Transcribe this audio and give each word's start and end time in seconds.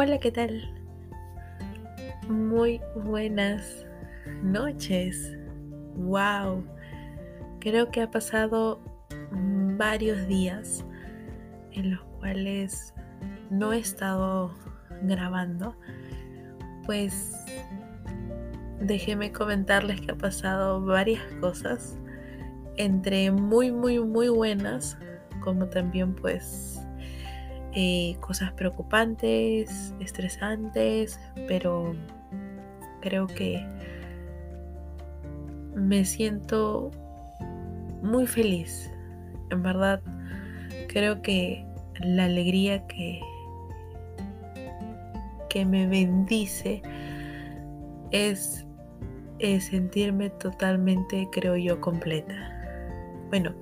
Hola, 0.00 0.20
¿qué 0.20 0.30
tal? 0.30 0.62
Muy 2.28 2.80
buenas 2.94 3.84
noches. 4.44 5.36
Wow. 5.96 6.64
Creo 7.58 7.90
que 7.90 8.02
ha 8.02 8.08
pasado 8.08 8.80
varios 9.76 10.28
días 10.28 10.84
en 11.72 11.90
los 11.90 12.00
cuales 12.20 12.94
no 13.50 13.72
he 13.72 13.80
estado 13.80 14.54
grabando. 15.02 15.74
Pues 16.86 17.34
déjeme 18.80 19.32
comentarles 19.32 20.00
que 20.00 20.12
ha 20.12 20.16
pasado 20.16 20.80
varias 20.80 21.24
cosas 21.40 21.98
entre 22.76 23.32
muy 23.32 23.72
muy 23.72 23.98
muy 23.98 24.28
buenas 24.28 24.96
como 25.42 25.66
también 25.66 26.14
pues 26.14 26.77
eh, 27.80 28.16
cosas 28.18 28.50
preocupantes, 28.54 29.94
estresantes, 30.00 31.20
pero 31.46 31.94
creo 33.00 33.28
que 33.28 33.64
me 35.76 36.04
siento 36.04 36.90
muy 38.02 38.26
feliz. 38.26 38.90
En 39.50 39.62
verdad, 39.62 40.02
creo 40.88 41.22
que 41.22 41.64
la 42.00 42.24
alegría 42.24 42.84
que, 42.88 43.20
que 45.48 45.64
me 45.64 45.86
bendice 45.86 46.82
es, 48.10 48.66
es 49.38 49.66
sentirme 49.66 50.30
totalmente, 50.30 51.28
creo 51.30 51.56
yo, 51.56 51.80
completa. 51.80 52.34
Bueno, 53.28 53.54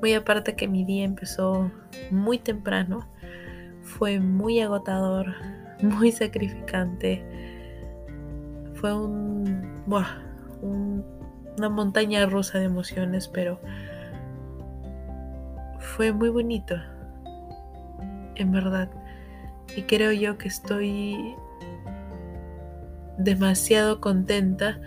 muy 0.00 0.14
aparte 0.14 0.56
que 0.56 0.68
mi 0.68 0.86
día 0.86 1.04
empezó 1.04 1.70
muy 2.10 2.38
temprano, 2.38 3.11
fue 3.82 4.20
muy 4.20 4.60
agotador, 4.60 5.34
muy 5.82 6.12
sacrificante. 6.12 7.24
Fue 8.74 8.92
un, 8.94 9.82
una 11.56 11.68
montaña 11.68 12.26
rusa 12.26 12.58
de 12.58 12.64
emociones, 12.64 13.28
pero 13.28 13.60
fue 15.78 16.12
muy 16.12 16.30
bonito, 16.30 16.76
en 18.36 18.52
verdad. 18.52 18.88
Y 19.76 19.82
creo 19.82 20.12
yo 20.12 20.36
que 20.38 20.48
estoy 20.48 21.34
demasiado 23.18 24.00
contenta 24.00 24.80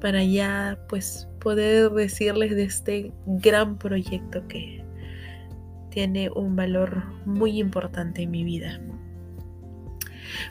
para 0.00 0.22
ya 0.22 0.78
pues 0.88 1.28
poder 1.40 1.90
decirles 1.90 2.54
de 2.54 2.64
este 2.64 3.12
gran 3.26 3.76
proyecto 3.76 4.46
que 4.48 4.84
tiene 5.90 6.30
un 6.30 6.56
valor 6.56 7.04
muy 7.24 7.58
importante 7.58 8.22
en 8.22 8.30
mi 8.30 8.44
vida. 8.44 8.80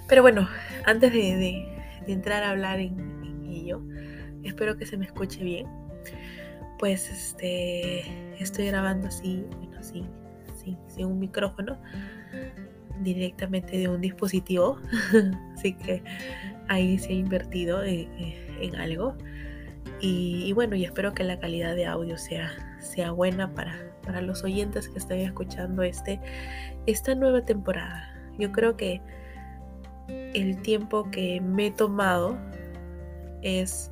Pero 0.08 0.22
bueno, 0.22 0.48
antes 0.86 1.12
de, 1.12 1.66
entrar 2.08 2.44
a 2.44 2.52
hablar 2.52 2.80
en, 2.80 3.18
ello, 3.50 3.82
espero 4.44 4.78
que 4.78 4.86
se 4.86 4.98
me 4.98 5.06
escuche 5.06 5.44
bien. 5.44 5.68
Pues 6.80 7.10
este 7.10 8.04
estoy 8.40 8.68
grabando 8.68 9.08
así, 9.08 9.44
bueno, 9.58 9.82
sí, 9.82 10.06
sí, 10.64 10.78
sin 10.88 11.06
un 11.06 11.20
micrófono, 11.20 11.82
directamente 13.02 13.78
de 13.78 13.88
un 13.88 14.02
dispositivo. 14.02 14.80
así 15.56 15.74
que 15.74 16.04
ahí 16.68 16.98
se 17.00 17.10
ha 17.10 17.16
invertido 17.16 17.84
en, 17.84 18.76
algo. 18.76 19.16
Y, 20.00 20.52
bueno, 20.54 20.76
y 20.76 20.86
espero 20.86 21.14
que 21.14 21.24
la 21.24 21.40
calidad 21.40 21.76
de 21.76 21.88
audio 21.88 22.18
sea, 22.18 22.78
sea 22.80 23.12
buena 23.12 23.54
para, 23.54 23.87
para 24.08 24.22
los 24.22 24.44
oyentes 24.44 24.88
que 24.88 24.97
estén 24.97 25.19
escuchando 25.19 25.83
este, 25.83 26.19
esta 26.88 27.13
nueva 27.13 27.44
temporada. 27.44 28.09
Yo 28.39 28.52
creo 28.53 28.77
que 28.77 29.02
el 30.08 30.61
tiempo 30.61 31.11
que 31.11 31.41
me 31.41 31.67
he 31.67 31.72
tomado 31.72 32.38
es 33.41 33.91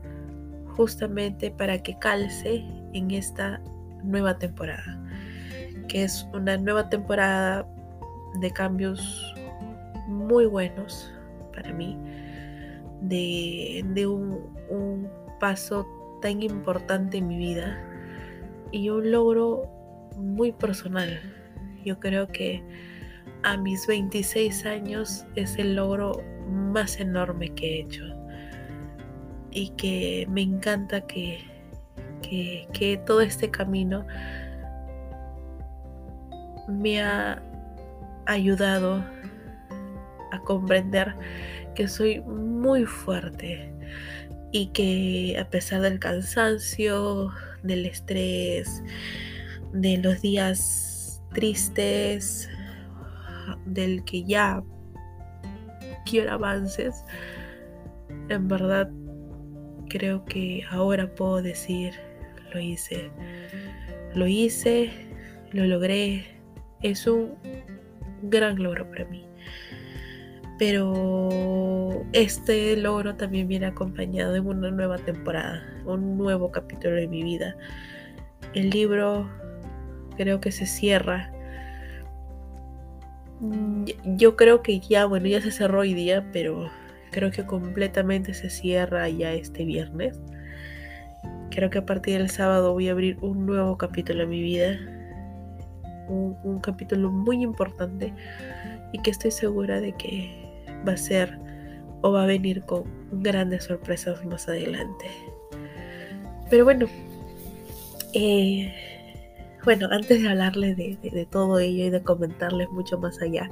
justamente 0.76 1.52
para 1.52 1.84
que 1.84 2.00
calce 2.00 2.66
en 2.94 3.12
esta 3.12 3.62
nueva 4.04 4.38
temporada, 4.38 5.04
que 5.90 6.04
es 6.04 6.26
una 6.34 6.58
nueva 6.58 6.90
temporada 6.90 7.68
de 8.40 8.52
cambios 8.52 9.36
muy 10.08 10.46
buenos 10.46 11.14
para 11.54 11.74
mí, 11.74 11.98
de, 13.02 14.08
un, 14.08 14.50
un 14.70 15.10
paso 15.42 15.86
tan 16.22 16.42
importante 16.42 17.18
en 17.18 17.28
mi 17.28 17.38
vida 17.38 17.78
y 18.72 18.90
un 18.90 19.12
logro 19.12 19.75
muy 20.16 20.52
personal. 20.52 21.20
Yo 21.84 22.00
creo 22.00 22.28
que 22.28 22.64
a 23.44 23.58
mis 23.58 23.86
26 23.88 24.66
años 24.66 25.26
es 25.36 25.58
el 25.58 25.76
logro 25.76 26.22
más 26.48 27.00
enorme 27.00 27.54
que 27.54 27.68
he 27.68 27.82
hecho 27.82 28.04
y 29.52 29.70
que 29.78 30.28
me 30.30 30.42
encanta 30.42 31.02
que, 31.02 31.40
que, 32.22 33.00
todo 33.06 33.22
este 33.22 33.50
camino 33.50 34.06
me 36.68 37.02
ha 37.02 37.42
ayudado 38.26 39.04
a 40.32 40.40
comprender 40.40 41.16
que 41.76 41.88
soy 41.88 42.22
muy 42.22 42.86
fuerte 42.86 43.72
y 44.52 44.68
que 44.68 45.38
a 45.40 45.50
pesar 45.50 45.82
del 45.82 46.00
cansancio, 46.00 47.32
del 47.64 47.86
estrés, 47.86 48.84
de 49.76 49.98
los 49.98 50.22
días 50.22 51.22
tristes, 51.34 52.50
del 53.66 54.04
que 54.06 54.24
ya 54.24 54.64
quiero 56.06 56.32
avances, 56.32 57.04
en 58.30 58.48
verdad 58.48 58.90
creo 59.90 60.24
que 60.26 60.64
ahora 60.72 61.14
puedo 61.14 61.42
decir, 61.42 61.94
lo 62.54 62.60
hice, 62.60 63.12
lo 64.14 64.28
hice, 64.28 64.92
lo 65.52 65.66
logré, 65.66 66.26
es 66.82 67.06
un 67.06 67.34
gran 68.24 68.62
logro 68.62 68.90
para 68.90 69.06
mí. 69.06 69.26
Pero 70.58 72.06
este 72.14 72.78
logro 72.78 73.16
también 73.16 73.50
viene 73.50 73.66
acompañado 73.66 74.32
de 74.32 74.40
una 74.40 74.72
nueva 74.72 74.98
temporada, 74.98 75.62
un 75.86 76.18
nuevo 76.18 76.50
capítulo 76.50 76.96
de 76.96 77.10
mi 77.10 77.24
vida. 77.24 77.58
El 78.54 78.70
libro 78.70 79.30
creo 80.16 80.42
que 80.42 80.52
se 80.52 80.66
cierra. 80.66 81.32
Mm, 83.40 83.86
yo 84.18 84.36
creo 84.36 84.62
que 84.62 84.80
ya, 84.80 85.06
bueno, 85.06 85.28
ya 85.28 85.42
se 85.42 85.52
cerró 85.52 85.82
hoy 85.82 85.94
día, 85.94 86.26
pero 86.32 86.70
creo 87.12 87.32
que 87.32 87.46
completamente 87.46 88.34
se 88.34 88.50
cierra 88.50 89.08
ya 89.10 89.34
este 89.34 89.66
viernes. 89.66 90.20
Creo 91.50 91.70
que 91.70 91.78
a 91.78 91.86
partir 91.86 92.18
del 92.18 92.30
sábado 92.30 92.74
voy 92.74 92.90
a 92.90 92.92
abrir 92.92 93.18
un 93.22 93.46
nuevo 93.46 93.78
capítulo 93.78 94.24
en 94.24 94.30
mi 94.30 94.42
vida. 94.42 94.78
Un, 96.08 96.60
capítulo 96.60 97.10
muy 97.10 97.42
importante 97.42 98.14
y 98.94 99.00
que 99.00 99.12
estoy 99.12 99.32
segura 99.32 99.80
de 99.80 99.94
que 99.94 100.30
va 100.88 100.94
a 100.94 100.98
ser 100.98 101.40
o 102.02 102.12
va 102.12 102.24
a 102.24 102.28
venir 102.28 102.62
con 102.64 102.84
grandes 103.12 103.64
sorpresas 103.64 104.24
más 104.26 104.48
adelante. 104.48 105.06
Pero 106.50 106.64
bueno, 106.64 106.86
eh, 108.14 108.95
bueno, 109.66 109.88
antes 109.92 110.22
de 110.22 110.30
hablarles 110.30 110.78
de, 110.78 111.28
todo 111.32 111.60
ello 111.60 111.86
y 111.86 111.90
de 111.90 112.02
comentarles 112.04 112.70
mucho 112.70 113.00
más 113.00 113.20
allá, 113.22 113.50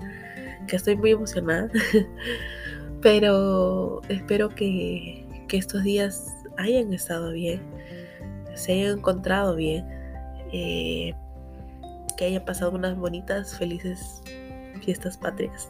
que 0.67 0.75
estoy 0.75 0.95
muy 0.95 1.11
emocionada, 1.11 1.69
pero 3.01 4.01
espero 4.07 4.49
que, 4.49 5.25
estos 5.51 5.83
días 5.83 6.33
hayan 6.57 6.91
estado 6.93 7.31
bien, 7.31 7.61
se 8.55 8.71
hayan 8.73 8.97
encontrado 8.97 9.55
bien, 9.55 9.85
eh, 10.51 11.13
que 12.17 12.25
hayan 12.25 12.43
pasado 12.43 12.71
unas 12.71 12.97
bonitas, 12.97 13.55
felices 13.55 14.23
fiestas 14.81 15.15
patrias. 15.15 15.69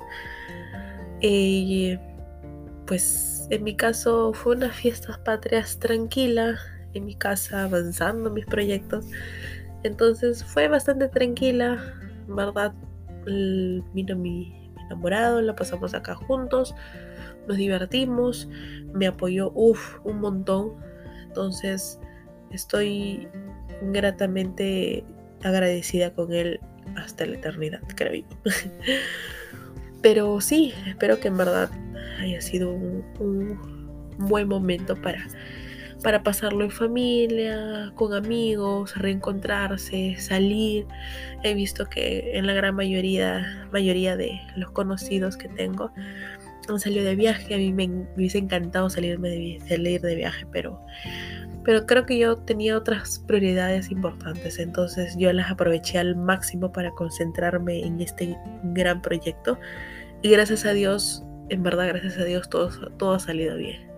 Eh, 1.20 2.00
pues 2.88 3.46
en 3.50 3.66
mi 3.66 3.76
caso 3.76 4.32
fue 4.32 4.56
unas 4.56 4.74
fiestas 4.74 5.18
patrias 5.18 5.80
tranquila, 5.80 6.58
en 6.94 7.04
mi 7.04 7.16
casa 7.16 7.64
avanzando 7.64 8.30
mis 8.30 8.46
proyectos 8.46 9.06
entonces 9.84 10.44
fue 10.44 10.68
bastante 10.68 11.08
tranquila, 11.08 11.78
¿verdad? 12.28 12.74
Vino 13.26 14.16
mi, 14.16 14.72
enamorado, 14.86 15.42
la 15.42 15.56
pasamos 15.56 15.94
acá 15.94 16.16
juntos, 16.16 16.76
nos 17.48 17.58
divertimos, 17.58 18.50
me 18.94 19.08
apoyó, 19.08 19.52
uff, 19.54 20.00
un 20.04 20.20
montón. 20.20 20.74
Entonces 21.28 22.00
estoy 22.52 23.28
gratamente 23.92 25.04
agradecida 25.44 26.14
con 26.14 26.32
él 26.32 26.60
hasta 26.96 27.26
la 27.26 27.36
eternidad, 27.36 27.82
creo 27.96 28.14
yo. 28.14 28.52
Pero 30.02 30.42
sí, 30.42 30.74
espero 30.86 31.20
que 31.20 31.30
en 31.30 31.38
verdad 31.38 31.70
haya 32.20 32.42
sido 32.42 32.72
un 32.72 33.58
buen 34.18 34.48
momento 34.48 34.96
para 34.96 35.26
para 36.04 36.22
pasarlo 36.22 36.64
en 36.64 36.72
familia, 36.72 37.92
con 37.96 38.14
amigos, 38.14 38.96
reencontrarse, 38.98 40.16
salir. 40.20 40.86
He 41.44 41.54
visto 41.54 41.86
que 41.86 42.38
en 42.38 42.46
la 42.46 42.54
gran 42.54 42.76
mayoría, 42.76 43.68
mayoría 43.72 44.16
de 44.18 44.40
los 44.56 44.70
conocidos 44.72 45.38
que 45.38 45.48
tengo 45.48 45.92
han 46.70 46.80
salido 46.80 47.06
de 47.06 47.16
viaje. 47.16 47.56
A 47.56 47.58
mí 47.58 47.72
me, 47.74 47.88
hubiese 48.16 48.38
encantado 48.38 48.90
salirme 48.90 49.60
salir 49.68 50.02
de 50.02 50.16
viaje, 50.16 50.46
pero, 50.52 50.80
pero 51.64 51.86
creo 51.86 52.06
que 52.06 52.18
yo 52.18 52.38
tenía 52.38 52.78
otras 52.78 53.20
prioridades 53.26 53.90
importantes. 53.90 54.60
Entonces 54.60 55.16
yo 55.18 55.32
las 55.32 55.50
aproveché 55.50 56.00
al 56.00 56.16
máximo 56.16 56.72
para 56.72 56.92
concentrarme 56.92 57.86
en 57.86 58.02
este 58.02 58.38
gran 58.64 59.02
proyecto. 59.02 59.58
Y 60.22 60.30
gracias 60.32 60.66
a 60.66 60.74
Dios, 60.74 61.24
en 61.50 61.64
verdad, 61.64 61.88
gracias 61.88 62.18
a 62.18 62.26
Dios, 62.26 62.50
todo, 62.50 62.70
todo 62.98 63.14
ha 63.14 63.20
salido 63.20 63.56
bien. 63.58 63.93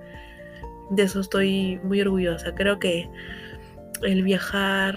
De 0.90 1.04
eso 1.04 1.20
estoy 1.20 1.80
muy 1.84 2.02
orgullosa. 2.02 2.54
Creo 2.54 2.80
que 2.80 3.10
el 4.04 4.24
viajar 4.24 4.96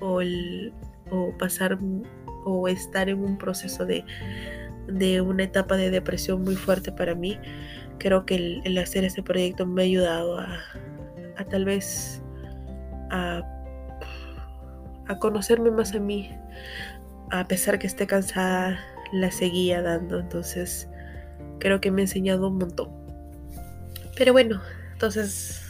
o, 0.00 0.20
el, 0.20 0.72
o 1.10 1.36
pasar 1.38 1.78
o 2.44 2.68
estar 2.68 3.08
en 3.08 3.24
un 3.24 3.38
proceso 3.38 3.84
de, 3.86 4.04
de 4.88 5.20
una 5.20 5.44
etapa 5.44 5.76
de 5.76 5.90
depresión 5.90 6.42
muy 6.42 6.56
fuerte 6.56 6.92
para 6.92 7.14
mí, 7.14 7.38
creo 7.98 8.24
que 8.24 8.60
el, 8.64 8.78
hacer 8.78 9.04
este 9.04 9.22
proyecto 9.22 9.66
me 9.66 9.82
ha 9.82 9.84
ayudado 9.84 10.38
a, 10.38 10.58
a 11.36 11.44
tal 11.44 11.64
vez 11.64 12.22
a, 13.10 13.42
a, 15.08 15.18
conocerme 15.18 15.70
más 15.70 15.94
a 15.94 16.00
mí, 16.00 16.30
a 17.30 17.46
pesar 17.46 17.78
que 17.78 17.86
esté 17.86 18.06
cansada, 18.06 18.78
la 19.12 19.30
seguía 19.30 19.82
dando, 19.82 20.20
entonces 20.20 20.88
creo 21.58 21.80
que 21.80 21.90
me 21.90 22.02
ha 22.02 22.04
enseñado 22.04 22.48
un 22.48 22.58
montón. 22.58 23.05
Pero 24.16 24.32
bueno, 24.32 24.60
entonces 24.92 25.62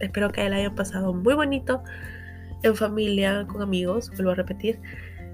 espero 0.00 0.30
que 0.30 0.48
la 0.48 0.56
hayan 0.56 0.74
pasado 0.74 1.12
muy 1.12 1.34
bonito 1.34 1.82
en 2.62 2.76
familia, 2.76 3.46
con 3.46 3.62
amigos, 3.62 4.10
vuelvo 4.10 4.32
a 4.32 4.34
repetir 4.34 4.80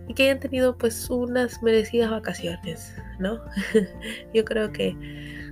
y 0.09 0.15
que 0.15 0.25
hayan 0.25 0.41
tenido 0.41 0.77
pues 0.77 1.09
unas 1.11 1.63
merecidas 1.63 2.11
vacaciones, 2.11 2.95
¿no? 3.19 3.41
yo 4.35 4.45
creo 4.45 4.73
que 4.73 4.97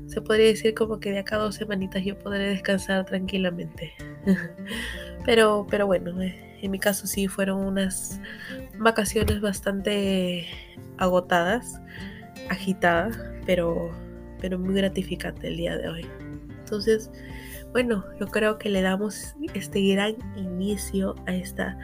se 0.06 0.20
podría 0.20 0.46
decir 0.46 0.74
como 0.74 1.00
que 1.00 1.10
de 1.10 1.20
acá 1.20 1.36
a 1.36 1.40
dos 1.40 1.56
semanitas 1.56 2.04
yo 2.04 2.18
podré 2.18 2.50
descansar 2.50 3.04
tranquilamente. 3.04 3.92
pero, 5.24 5.66
pero 5.68 5.86
bueno, 5.86 6.20
eh, 6.22 6.58
en 6.62 6.70
mi 6.70 6.78
caso 6.78 7.06
sí 7.06 7.26
fueron 7.26 7.64
unas 7.64 8.20
vacaciones 8.78 9.40
bastante 9.40 10.46
agotadas, 10.98 11.80
agitadas, 12.48 13.18
pero, 13.46 13.90
pero 14.40 14.58
muy 14.58 14.74
gratificante 14.74 15.48
el 15.48 15.56
día 15.56 15.76
de 15.76 15.88
hoy. 15.88 16.06
Entonces, 16.64 17.10
bueno, 17.72 18.04
yo 18.18 18.26
creo 18.28 18.56
que 18.56 18.70
le 18.70 18.80
damos 18.80 19.36
este 19.52 19.86
gran 19.92 20.14
inicio 20.34 21.14
a 21.26 21.34
esta 21.34 21.76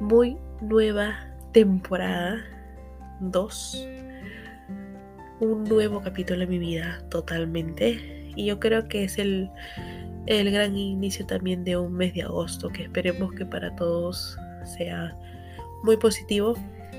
muy 0.00 0.36
nueva 0.60 1.14
temporada 1.52 2.44
2. 3.20 3.88
Un 5.40 5.64
nuevo 5.64 6.02
capítulo 6.02 6.42
en 6.42 6.50
mi 6.50 6.58
vida 6.58 7.02
totalmente. 7.08 8.30
Y 8.36 8.44
yo 8.44 8.60
creo 8.60 8.86
que 8.86 9.04
es 9.04 9.18
el, 9.18 9.50
el 10.26 10.50
gran 10.50 10.76
inicio 10.76 11.24
también 11.24 11.64
de 11.64 11.78
un 11.78 11.94
mes 11.94 12.12
de 12.12 12.24
agosto 12.24 12.68
que 12.68 12.82
esperemos 12.82 13.32
que 13.32 13.46
para 13.46 13.74
todos 13.76 14.36
sea 14.76 15.16
muy 15.84 15.96
positivo. 15.96 16.54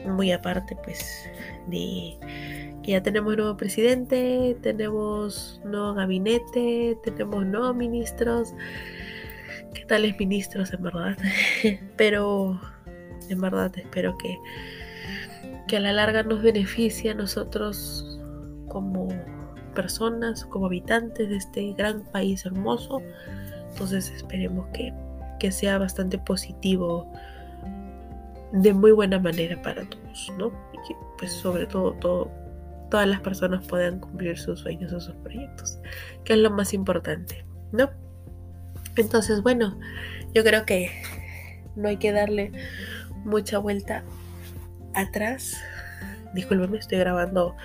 Muy 0.07 0.31
aparte 0.31 0.75
pues 0.83 1.29
de 1.67 2.72
ya 2.91 3.01
tenemos 3.01 3.37
nuevo 3.37 3.55
presidente, 3.55 4.57
tenemos 4.61 5.61
nuevo 5.63 5.93
gabinete, 5.93 6.97
tenemos 7.03 7.45
nuevos 7.45 7.75
ministros. 7.75 8.53
¿Qué 9.73 9.85
tales 9.85 10.17
ministros 10.19 10.73
en 10.73 10.83
verdad? 10.83 11.17
Pero 11.97 12.59
en 13.29 13.39
verdad 13.39 13.71
espero 13.77 14.17
que, 14.17 14.37
que 15.67 15.77
a 15.77 15.79
la 15.79 15.93
larga 15.93 16.23
nos 16.23 16.41
beneficie 16.41 17.11
a 17.11 17.13
nosotros 17.13 18.19
como 18.67 19.07
personas, 19.73 20.45
como 20.45 20.65
habitantes 20.65 21.29
de 21.29 21.37
este 21.37 21.73
gran 21.73 22.03
país 22.11 22.45
hermoso. 22.45 23.01
Entonces 23.69 24.11
esperemos 24.11 24.67
que, 24.73 24.93
que 25.39 25.51
sea 25.51 25.77
bastante 25.77 26.17
positivo 26.17 27.09
de 28.51 28.73
muy 28.73 28.91
buena 28.91 29.19
manera 29.19 29.59
para 29.61 29.83
todos, 29.85 30.31
¿no? 30.37 30.47
Y 30.73 30.87
que 30.87 30.95
pues 31.17 31.31
sobre 31.31 31.65
todo, 31.65 31.93
todo 31.93 32.42
todas 32.93 33.07
las 33.07 33.21
personas 33.21 33.65
puedan 33.65 33.99
cumplir 33.99 34.37
sus 34.37 34.59
sueños 34.59 34.93
o 34.93 34.99
sus 34.99 35.15
proyectos, 35.15 35.79
que 36.23 36.33
es 36.33 36.39
lo 36.39 36.51
más 36.51 36.75
importante, 36.75 37.43
¿no? 37.71 37.89
Entonces, 38.95 39.41
bueno, 39.41 39.79
yo 40.35 40.43
creo 40.43 40.63
que 40.63 40.91
no 41.75 41.87
hay 41.87 41.97
que 41.97 42.11
darle 42.11 42.51
mucha 43.25 43.57
vuelta 43.57 44.03
atrás. 44.93 45.59
Disculpenme, 46.35 46.77
estoy 46.77 46.99
grabando 46.99 47.55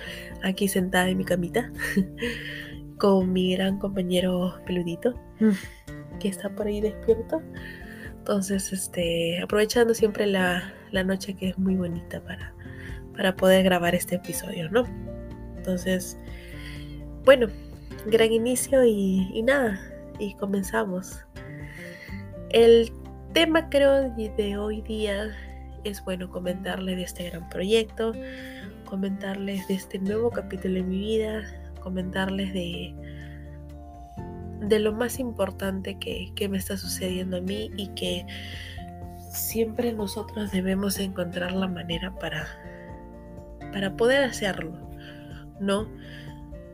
aquí 0.41 0.67
sentada 0.67 1.09
en 1.09 1.19
mi 1.19 1.25
camita 1.25 1.71
con 2.97 3.31
mi 3.31 3.53
gran 3.53 3.77
compañero 3.77 4.59
peludito 4.65 5.13
que 6.19 6.27
está 6.27 6.49
por 6.49 6.65
ahí 6.65 6.81
despierto. 6.81 7.43
Entonces, 8.17 8.73
este, 8.73 9.43
aprovechando 9.43 9.93
siempre 9.93 10.25
la, 10.25 10.73
noche 11.05 11.35
que 11.35 11.49
es 11.49 11.57
muy 11.59 11.75
bonita 11.75 12.19
para, 12.19 12.51
para 13.15 13.35
poder 13.35 13.63
grabar 13.63 13.93
este 13.93 14.15
episodio, 14.15 14.71
¿no? 14.71 15.18
Entonces, 15.59 16.17
bueno, 17.25 17.47
gran 18.05 18.31
inicio 18.31 18.85
y, 18.85 19.43
nada, 19.43 19.77
y 20.17 20.33
comenzamos. 20.35 21.25
El 22.49 22.91
tema 23.33 23.69
creo 23.69 24.09
de 24.15 24.57
hoy 24.57 24.81
día 24.81 25.35
es 25.83 26.03
bueno 26.05 26.29
comentarles 26.29 26.95
de 26.95 27.03
este 27.03 27.29
gran 27.29 27.49
proyecto, 27.49 28.13
comentarles 28.85 29.67
de 29.67 29.73
este 29.73 29.99
nuevo 29.99 30.31
capítulo 30.31 30.79
en 30.79 30.87
mi 30.87 30.99
vida, 30.99 31.43
comentarles 31.81 32.53
de, 32.53 32.95
de 34.61 34.79
lo 34.79 34.93
más 34.93 35.19
importante 35.19 35.99
que, 35.99 36.31
que 36.35 36.47
me 36.47 36.57
está 36.57 36.77
sucediendo 36.77 37.37
a 37.37 37.41
mí 37.41 37.69
y 37.75 37.89
que 37.89 38.25
siempre 39.29 39.91
nosotros 39.91 40.51
debemos 40.51 40.99
encontrar 40.99 41.51
la 41.51 41.67
manera 41.67 42.15
para, 42.15 42.47
para 43.73 43.95
poder 43.95 44.23
hacerlo, 44.23 44.88
¿no? 45.59 45.87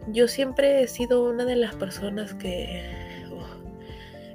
Yo 0.07 0.27
siempre 0.27 0.83
he 0.83 0.87
sido 0.87 1.29
una 1.29 1.45
de 1.45 1.55
las 1.55 1.75
personas 1.75 2.33
que 2.35 3.23
oh, 3.31 3.45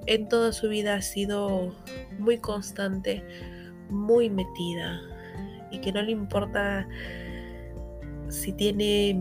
en 0.06 0.29
toda 0.29 0.52
su 0.52 0.69
vida 0.69 0.94
ha 0.94 1.02
sido 1.02 1.75
muy 2.19 2.38
constante, 2.38 3.23
muy 3.88 4.31
metida 4.31 5.00
y 5.70 5.79
que 5.79 5.93
no 5.93 6.02
le 6.02 6.12
importa 6.12 6.88
si 8.29 8.53
tiene 8.53 9.15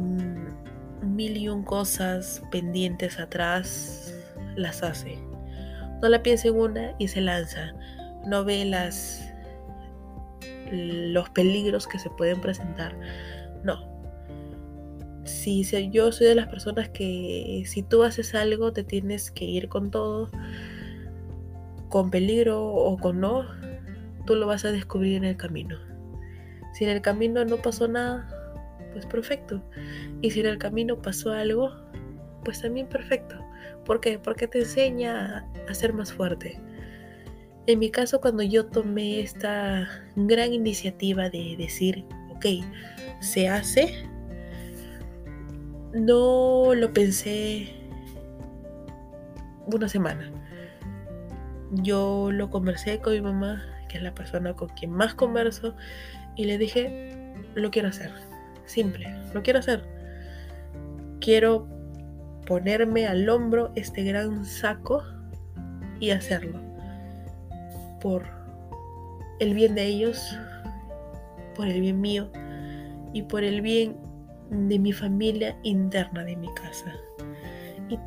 mil 1.03 1.37
y 1.37 1.49
un 1.49 1.63
cosas 1.63 2.41
pendientes 2.51 3.19
atrás, 3.19 4.13
las 4.55 4.83
hace. 4.83 5.17
No 6.01 6.09
la 6.09 6.23
piensa 6.23 6.47
en 6.47 6.55
una 6.55 6.95
y 6.97 7.07
se 7.07 7.21
lanza. 7.21 7.73
No 8.25 8.43
ve 8.43 8.65
las 8.65 9.25
los 10.71 11.29
peligros 11.31 11.87
que 11.87 11.99
se 11.99 12.09
pueden 12.11 12.41
presentar. 12.41 12.95
No. 13.63 13.88
Si 15.29 15.63
yo 15.91 16.11
soy 16.11 16.27
de 16.27 16.35
las 16.35 16.47
personas 16.47 16.89
que 16.89 17.63
si 17.65 17.83
tú 17.83 18.03
haces 18.03 18.33
algo 18.33 18.73
te 18.73 18.83
tienes 18.83 19.29
que 19.29 19.45
ir 19.45 19.69
con 19.69 19.91
todo, 19.91 20.31
con 21.89 22.09
peligro 22.09 22.65
o 22.65 22.97
con 22.97 23.19
no, 23.19 23.45
tú 24.25 24.35
lo 24.35 24.47
vas 24.47 24.65
a 24.65 24.71
descubrir 24.71 25.17
en 25.17 25.25
el 25.25 25.37
camino. 25.37 25.77
Si 26.73 26.83
en 26.83 26.89
el 26.89 27.01
camino 27.01 27.45
no 27.45 27.57
pasó 27.57 27.87
nada, 27.87 28.27
pues 28.91 29.05
perfecto. 29.05 29.61
Y 30.21 30.31
si 30.31 30.39
en 30.39 30.47
el 30.47 30.57
camino 30.57 31.01
pasó 31.01 31.31
algo, 31.31 31.71
pues 32.43 32.61
también 32.61 32.87
perfecto. 32.87 33.35
¿Por 33.85 34.01
qué? 34.01 34.19
Porque 34.19 34.47
te 34.47 34.59
enseña 34.59 35.47
a 35.67 35.73
ser 35.73 35.93
más 35.93 36.11
fuerte. 36.11 36.59
En 37.67 37.79
mi 37.79 37.91
caso, 37.91 38.19
cuando 38.19 38.41
yo 38.41 38.65
tomé 38.65 39.19
esta 39.19 39.87
gran 40.15 40.53
iniciativa 40.53 41.29
de 41.29 41.55
decir, 41.55 42.03
ok, 42.31 42.45
se 43.21 43.47
hace, 43.47 44.08
no 45.93 46.73
lo 46.75 46.93
pensé 46.93 47.73
una 49.65 49.87
semana. 49.87 50.31
Yo 51.71 52.31
lo 52.31 52.49
conversé 52.49 52.99
con 52.99 53.13
mi 53.13 53.21
mamá 53.21 53.63
que 53.89 53.97
es 53.97 54.03
la 54.03 54.13
persona 54.13 54.53
con 54.53 54.69
quien 54.69 54.91
más 54.91 55.13
converso, 55.13 55.75
y 56.37 56.45
le 56.45 56.57
dije, 56.57 57.33
lo 57.55 57.69
quiero 57.71 57.89
hacer, 57.89 58.11
simple, 58.65 59.13
lo 59.33 59.43
quiero 59.43 59.59
hacer. 59.59 59.83
Quiero 61.19 61.67
ponerme 62.45 63.05
al 63.05 63.27
hombro 63.27 63.73
este 63.75 64.03
gran 64.03 64.45
saco 64.45 65.03
y 65.99 66.11
hacerlo. 66.11 66.61
Por 67.99 68.25
el 69.39 69.53
bien 69.53 69.75
de 69.75 69.85
ellos, 69.85 70.37
por 71.55 71.67
el 71.67 71.81
bien 71.81 71.99
mío 71.99 72.31
y 73.11 73.23
por 73.23 73.43
el 73.43 73.61
bien 73.61 73.97
de 74.49 74.79
mi 74.79 74.91
familia 74.93 75.57
interna 75.63 76.23
de 76.23 76.35
mi 76.35 76.53
casa. 76.53 76.93
Y 77.89 77.97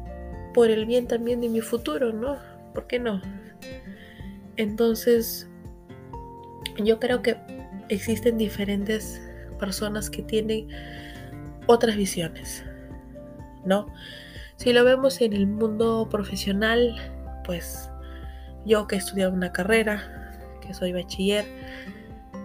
por 0.54 0.70
el 0.70 0.86
bien 0.86 1.06
también 1.06 1.40
de 1.40 1.48
mi 1.48 1.60
futuro, 1.60 2.12
¿no? 2.12 2.36
¿Por 2.74 2.86
qué 2.86 2.98
no? 2.98 3.20
Entonces 4.56 5.48
yo 6.84 6.98
creo 6.98 7.22
que 7.22 7.36
existen 7.88 8.38
diferentes 8.38 9.20
personas 9.58 10.10
que 10.10 10.22
tienen 10.22 10.68
otras 11.66 11.96
visiones, 11.96 12.64
¿no? 13.64 13.86
Si 14.56 14.72
lo 14.72 14.84
vemos 14.84 15.20
en 15.20 15.32
el 15.32 15.46
mundo 15.46 16.08
profesional, 16.10 16.96
pues 17.44 17.90
yo 18.64 18.86
que 18.86 18.96
he 18.96 18.98
estudiado 18.98 19.32
una 19.32 19.52
carrera, 19.52 20.30
que 20.60 20.74
soy 20.74 20.92
bachiller, 20.92 21.44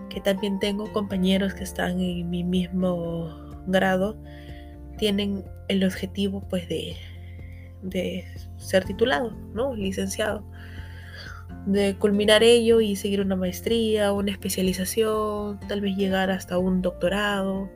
que 0.10 0.22
también 0.22 0.60
tengo 0.60 0.92
compañeros 0.94 1.54
que 1.54 1.63
están 1.63 2.00
en 2.00 2.30
mi 2.30 2.44
mismo 2.44 3.47
grado, 3.68 4.18
tienen 4.98 5.46
el 5.68 5.84
objetivo 5.84 6.48
pues 6.50 6.68
de, 6.68 6.96
de 7.84 8.26
ser 8.58 8.86
titulado, 8.86 9.32
¿no? 9.54 9.76
Licenciado. 9.76 10.44
De 11.66 11.96
culminar 11.98 12.44
ello 12.44 12.82
y 12.82 12.96
seguir 12.96 13.22
una 13.22 13.36
maestría, 13.36 14.14
una 14.14 14.32
especialización, 14.32 15.60
tal 15.68 15.82
vez 15.82 15.96
llegar 15.98 16.32
hasta 16.32 16.58
un 16.58 16.82
doctorado. 16.82 17.70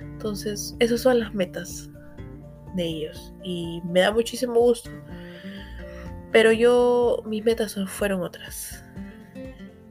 Entonces, 0.00 0.76
esas 0.78 1.00
son 1.00 1.20
las 1.20 1.34
metas 1.34 1.90
de 2.74 2.84
ellos 2.84 3.34
y 3.42 3.80
me 3.84 4.00
da 4.00 4.12
muchísimo 4.12 4.54
gusto. 4.54 4.90
Pero 6.32 6.52
yo, 6.52 7.22
mis 7.26 7.44
metas 7.44 7.76
fueron 7.86 8.22
otras. 8.22 8.84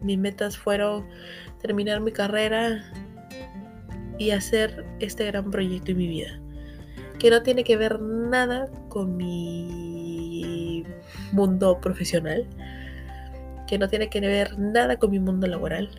Mis 0.02 0.18
metas 0.18 0.58
fueron 0.58 1.06
terminar 1.62 2.00
mi 2.00 2.12
carrera 2.12 2.84
y 4.20 4.32
hacer 4.32 4.86
este 5.00 5.26
gran 5.26 5.50
proyecto 5.50 5.92
en 5.92 5.98
mi 5.98 6.08
vida. 6.08 6.40
Que 7.18 7.32
no 7.32 7.42
tiene 7.42 7.64
que 7.64 7.78
ver 7.78 8.00
nada 8.00 8.70
con 8.90 9.18
mi 9.18 10.84
mundo 11.32 11.80
profesional. 11.82 12.46
Que 13.66 13.80
no 13.80 13.88
tiene 13.88 14.10
que 14.10 14.20
ver 14.20 14.60
nada 14.60 14.98
con 14.98 15.10
mi 15.10 15.20
mundo 15.20 15.48
laboral. 15.48 15.90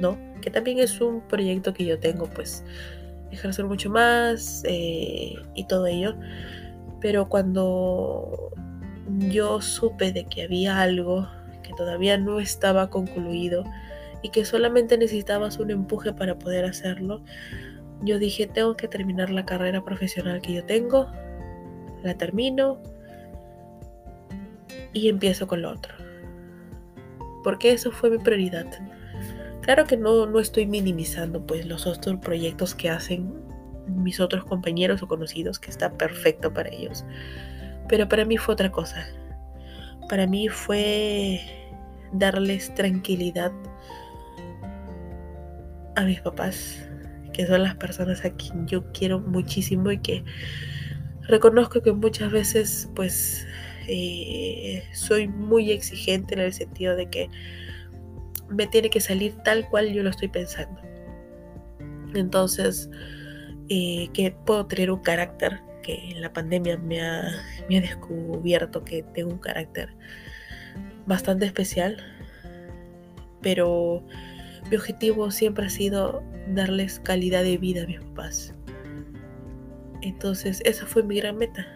¿No? 0.00 0.16
Que 0.40 0.50
también 0.50 0.78
es 0.78 1.00
un 1.00 1.20
proyecto 1.22 1.74
que 1.74 1.84
yo 1.84 1.98
tengo, 1.98 2.26
pues, 2.26 2.64
ejercer 3.30 3.64
mucho 3.66 3.90
más 3.90 4.62
eh, 4.64 5.34
y 5.54 5.66
todo 5.66 5.86
ello. 5.86 6.14
Pero 7.00 7.28
cuando 7.28 8.52
yo 9.30 9.60
supe 9.60 10.12
de 10.12 10.24
que 10.24 10.42
había 10.44 10.80
algo 10.80 11.28
que 11.62 11.72
todavía 11.74 12.16
no 12.16 12.38
estaba 12.38 12.90
concluido 12.90 13.64
y 14.22 14.30
que 14.30 14.44
solamente 14.44 14.98
necesitabas 14.98 15.58
un 15.58 15.70
empuje 15.70 16.12
para 16.12 16.38
poder 16.38 16.64
hacerlo, 16.64 17.22
yo 18.02 18.18
dije, 18.18 18.46
tengo 18.46 18.76
que 18.76 18.88
terminar 18.88 19.30
la 19.30 19.44
carrera 19.44 19.84
profesional 19.84 20.40
que 20.40 20.54
yo 20.54 20.64
tengo, 20.64 21.10
la 22.02 22.14
termino 22.14 22.80
y 24.92 25.08
empiezo 25.08 25.46
con 25.46 25.62
lo 25.62 25.70
otro. 25.70 25.94
Porque 27.42 27.72
eso 27.72 27.90
fue 27.90 28.10
mi 28.10 28.18
prioridad. 28.18 28.66
Claro 29.62 29.84
que 29.84 29.96
no, 29.96 30.26
no 30.26 30.38
estoy 30.40 30.66
minimizando 30.66 31.44
pues 31.44 31.66
los 31.66 31.86
otros 31.86 32.20
proyectos 32.20 32.74
que 32.74 32.90
hacen 32.90 33.32
mis 33.88 34.20
otros 34.20 34.44
compañeros 34.44 35.02
o 35.02 35.08
conocidos, 35.08 35.58
que 35.58 35.70
está 35.70 35.92
perfecto 35.92 36.52
para 36.52 36.70
ellos. 36.70 37.04
Pero 37.88 38.08
para 38.08 38.24
mí 38.24 38.36
fue 38.36 38.54
otra 38.54 38.70
cosa. 38.70 39.06
Para 40.08 40.26
mí 40.26 40.48
fue 40.48 41.40
darles 42.12 42.74
tranquilidad 42.74 43.52
a 45.96 46.02
mis 46.04 46.20
papás, 46.20 46.88
que 47.32 47.46
son 47.46 47.62
las 47.62 47.74
personas 47.74 48.24
a 48.24 48.30
quien 48.30 48.66
yo 48.66 48.92
quiero 48.92 49.18
muchísimo 49.20 49.90
y 49.90 49.98
que 49.98 50.24
reconozco 51.22 51.82
que 51.82 51.92
muchas 51.92 52.30
veces 52.30 52.88
pues 52.94 53.46
eh, 53.88 54.84
soy 54.92 55.28
muy 55.28 55.72
exigente 55.72 56.34
en 56.34 56.40
el 56.40 56.52
sentido 56.52 56.96
de 56.96 57.08
que 57.08 57.28
me 58.48 58.66
tiene 58.66 58.90
que 58.90 59.00
salir 59.00 59.34
tal 59.42 59.68
cual 59.68 59.92
yo 59.92 60.02
lo 60.02 60.10
estoy 60.10 60.28
pensando. 60.28 60.80
Entonces, 62.14 62.88
eh, 63.68 64.08
que 64.12 64.30
puedo 64.30 64.66
tener 64.66 64.90
un 64.90 65.00
carácter, 65.00 65.60
que 65.82 66.10
en 66.10 66.20
la 66.20 66.32
pandemia 66.32 66.78
me 66.78 67.00
ha, 67.00 67.24
me 67.68 67.78
ha 67.78 67.80
descubierto 67.80 68.84
que 68.84 69.02
tengo 69.02 69.30
un 69.30 69.38
carácter 69.38 69.88
bastante 71.06 71.46
especial, 71.46 71.96
pero 73.40 74.04
mi 74.70 74.76
objetivo 74.76 75.30
siempre 75.30 75.66
ha 75.66 75.70
sido 75.70 76.22
darles 76.54 77.00
calidad 77.00 77.42
de 77.42 77.58
vida 77.58 77.82
a 77.82 77.86
mis 77.86 78.00
papás. 78.00 78.54
Entonces, 80.02 80.62
esa 80.64 80.86
fue 80.86 81.02
mi 81.02 81.16
gran 81.16 81.36
meta. 81.36 81.66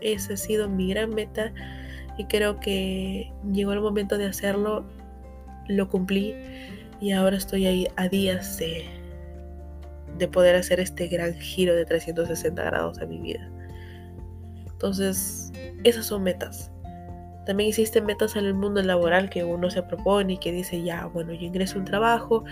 Esa 0.00 0.34
ha 0.34 0.36
sido 0.36 0.68
mi 0.68 0.90
gran 0.90 1.10
meta 1.10 1.52
y 2.18 2.24
creo 2.24 2.60
que 2.60 3.32
llegó 3.52 3.72
el 3.72 3.80
momento 3.80 4.16
de 4.16 4.26
hacerlo 4.26 4.84
lo 5.68 5.88
cumplí 5.88 6.34
y 7.00 7.12
ahora 7.12 7.36
estoy 7.36 7.66
ahí 7.66 7.88
a 7.96 8.08
días 8.08 8.56
de, 8.58 8.84
de 10.16 10.28
poder 10.28 10.56
hacer 10.56 10.80
este 10.80 11.08
gran 11.08 11.34
giro 11.34 11.74
de 11.74 11.84
360 11.84 12.62
grados 12.62 12.98
a 12.98 13.06
mi 13.06 13.18
vida. 13.18 13.50
Entonces, 14.66 15.52
esas 15.84 16.06
son 16.06 16.22
metas. 16.22 16.70
También 17.46 17.68
existen 17.68 18.04
metas 18.04 18.34
en 18.34 18.44
el 18.44 18.54
mundo 18.54 18.82
laboral 18.82 19.30
que 19.30 19.44
uno 19.44 19.70
se 19.70 19.80
propone 19.84 20.34
y 20.34 20.38
que 20.38 20.50
dice, 20.50 20.82
ya, 20.82 21.06
bueno, 21.06 21.32
yo 21.32 21.46
ingreso 21.46 21.76
a 21.76 21.78
un 21.78 21.84
trabajo, 21.84 22.44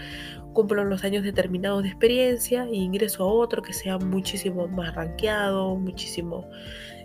cumplo 0.53 0.85
los 0.85 1.03
años 1.03 1.25
determinados 1.25 1.83
de 1.83 1.89
experiencia 1.89 2.63
e 2.65 2.77
ingreso 2.77 3.25
a 3.25 3.27
otro 3.27 3.61
que 3.61 3.73
sea 3.73 3.99
muchísimo 3.99 4.69
más 4.69 4.95
rankeado, 4.95 5.75
muchísimo, 5.75 6.47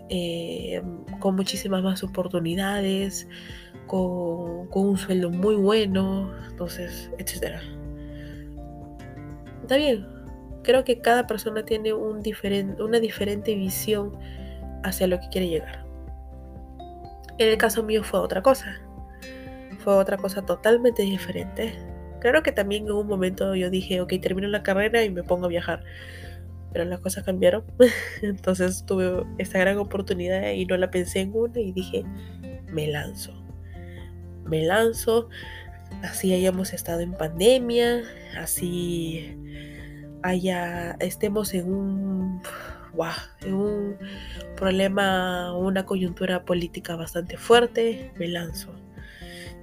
eh, 0.08 0.80
con 1.18 1.34
muchísimas 1.34 1.82
más 1.82 2.04
oportunidades, 2.04 3.28
con, 3.88 4.68
un 4.72 4.96
sueldo 4.96 5.30
muy 5.30 5.56
bueno, 5.56 6.32
entonces, 6.48 7.10
etc. 7.18 7.56
Está 9.62 9.76
bien, 9.76 10.06
creo 10.62 10.84
que 10.84 11.00
cada 11.00 11.26
persona 11.26 11.64
tiene 11.64 11.92
un 11.92 12.22
una 12.78 13.00
diferente 13.00 13.52
visión 13.56 14.16
hacia 14.84 15.08
lo 15.08 15.18
que 15.18 15.28
quiere 15.28 15.48
llegar. 15.48 15.89
En 17.40 17.48
el 17.48 17.58
caso 17.58 17.82
mío 17.82 18.04
fue 18.04 18.20
otra 18.20 18.42
cosa, 18.42 18.80
fue 19.78 19.94
otra 19.94 20.16
cosa 20.16 20.46
totalmente 20.46 21.02
diferente. 21.02 21.74
Claro 22.20 22.42
que 22.42 22.52
también 22.52 22.84
en 22.84 22.92
un 22.92 23.06
momento 23.06 23.54
yo 23.54 23.70
dije, 23.70 24.00
ok, 24.00 24.12
termino 24.20 24.46
la 24.46 24.62
carrera 24.62 25.02
y 25.02 25.10
me 25.10 25.24
pongo 25.24 25.46
a 25.46 25.48
viajar. 25.48 25.82
Pero 26.72 26.84
las 26.84 27.00
cosas 27.00 27.24
cambiaron. 27.24 27.64
Entonces 28.22 28.84
tuve 28.86 29.24
esta 29.38 29.58
gran 29.58 29.78
oportunidad 29.78 30.50
y 30.52 30.66
no 30.66 30.76
la 30.76 30.90
pensé 30.90 31.20
en 31.20 31.34
una 31.34 31.58
y 31.58 31.72
dije, 31.72 32.04
me 32.68 32.86
lanzo 32.86 33.40
me 34.50 34.64
lanzo, 34.64 35.28
así 36.02 36.34
hayamos 36.34 36.72
estado 36.74 37.00
en 37.00 37.12
pandemia, 37.12 38.02
así 38.36 39.36
haya, 40.22 40.96
estemos 40.98 41.54
en 41.54 41.72
un, 41.72 42.42
en 43.42 43.54
un 43.54 43.96
problema, 44.56 45.56
una 45.56 45.86
coyuntura 45.86 46.44
política 46.44 46.96
bastante 46.96 47.36
fuerte, 47.36 48.12
me 48.18 48.28
lanzo. 48.28 48.70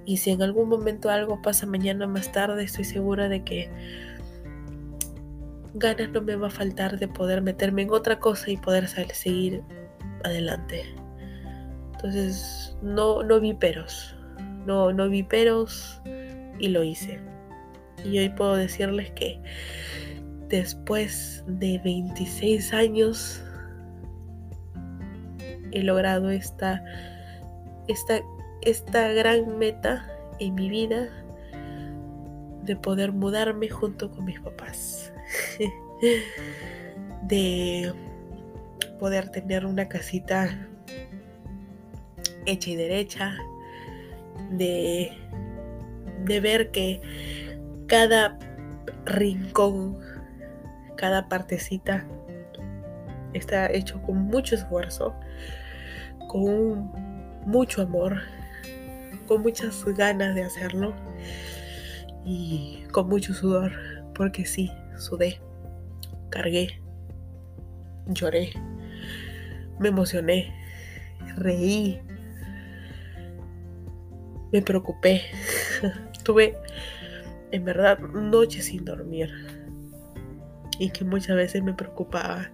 Y 0.04 0.16
si 0.16 0.30
en 0.30 0.42
algún 0.42 0.68
momento 0.68 1.10
algo 1.10 1.42
pasa 1.42 1.66
mañana 1.66 2.06
más 2.06 2.32
tarde, 2.32 2.64
estoy 2.64 2.84
segura 2.84 3.28
de 3.28 3.44
que 3.44 3.70
ganas 5.74 6.10
no 6.10 6.22
me 6.22 6.36
va 6.36 6.48
a 6.48 6.50
faltar 6.50 6.98
de 6.98 7.08
poder 7.08 7.42
meterme 7.42 7.82
en 7.82 7.90
otra 7.90 8.18
cosa 8.18 8.50
y 8.50 8.56
poder 8.56 8.88
seguir 8.88 9.62
adelante. 10.24 10.84
Entonces, 11.92 12.76
no, 12.82 13.22
no 13.22 13.40
vi 13.40 13.54
peros 13.54 14.14
no, 14.68 14.92
no 14.92 15.08
vi 15.08 15.22
peros 15.22 16.00
y 16.58 16.68
lo 16.68 16.84
hice. 16.84 17.18
Y 18.04 18.18
hoy 18.18 18.28
puedo 18.28 18.54
decirles 18.54 19.10
que 19.12 19.40
después 20.48 21.44
de 21.46 21.78
26 21.84 22.72
años 22.72 23.42
he 25.72 25.82
logrado 25.82 26.30
esta, 26.30 26.82
esta, 27.88 28.20
esta 28.62 29.12
gran 29.12 29.58
meta 29.58 30.06
en 30.40 30.54
mi 30.54 30.68
vida 30.68 31.08
de 32.62 32.76
poder 32.76 33.12
mudarme 33.12 33.68
junto 33.68 34.10
con 34.10 34.24
mis 34.24 34.40
papás. 34.40 35.12
de 37.22 37.92
poder 38.98 39.30
tener 39.30 39.66
una 39.66 39.88
casita 39.88 40.68
hecha 42.46 42.70
y 42.70 42.76
derecha, 42.76 43.36
de, 44.50 45.12
de 46.24 46.40
ver 46.40 46.70
que 46.70 47.00
cada 47.86 48.38
rincón, 49.04 49.98
cada 50.98 51.28
partecita 51.28 52.04
está 53.32 53.70
hecho 53.70 54.02
con 54.02 54.16
mucho 54.16 54.56
esfuerzo, 54.56 55.14
con 56.28 56.90
mucho 57.46 57.82
amor, 57.82 58.20
con 59.28 59.42
muchas 59.42 59.84
ganas 59.94 60.34
de 60.34 60.42
hacerlo 60.42 60.92
y 62.24 62.82
con 62.90 63.08
mucho 63.08 63.32
sudor, 63.32 63.72
porque 64.12 64.44
sí, 64.44 64.72
sudé, 64.96 65.40
cargué, 66.30 66.82
lloré, 68.08 68.50
me 69.78 69.90
emocioné, 69.90 70.52
reí, 71.36 72.02
me 74.52 74.62
preocupé. 74.62 75.22
Tuve 76.24 76.56
en 77.52 77.64
verdad 77.64 78.00
noches 78.00 78.64
sin 78.64 78.84
dormir. 78.84 79.57
Y 80.78 80.90
que 80.90 81.04
muchas 81.04 81.36
veces 81.36 81.62
me 81.62 81.74
preocupaba 81.74 82.50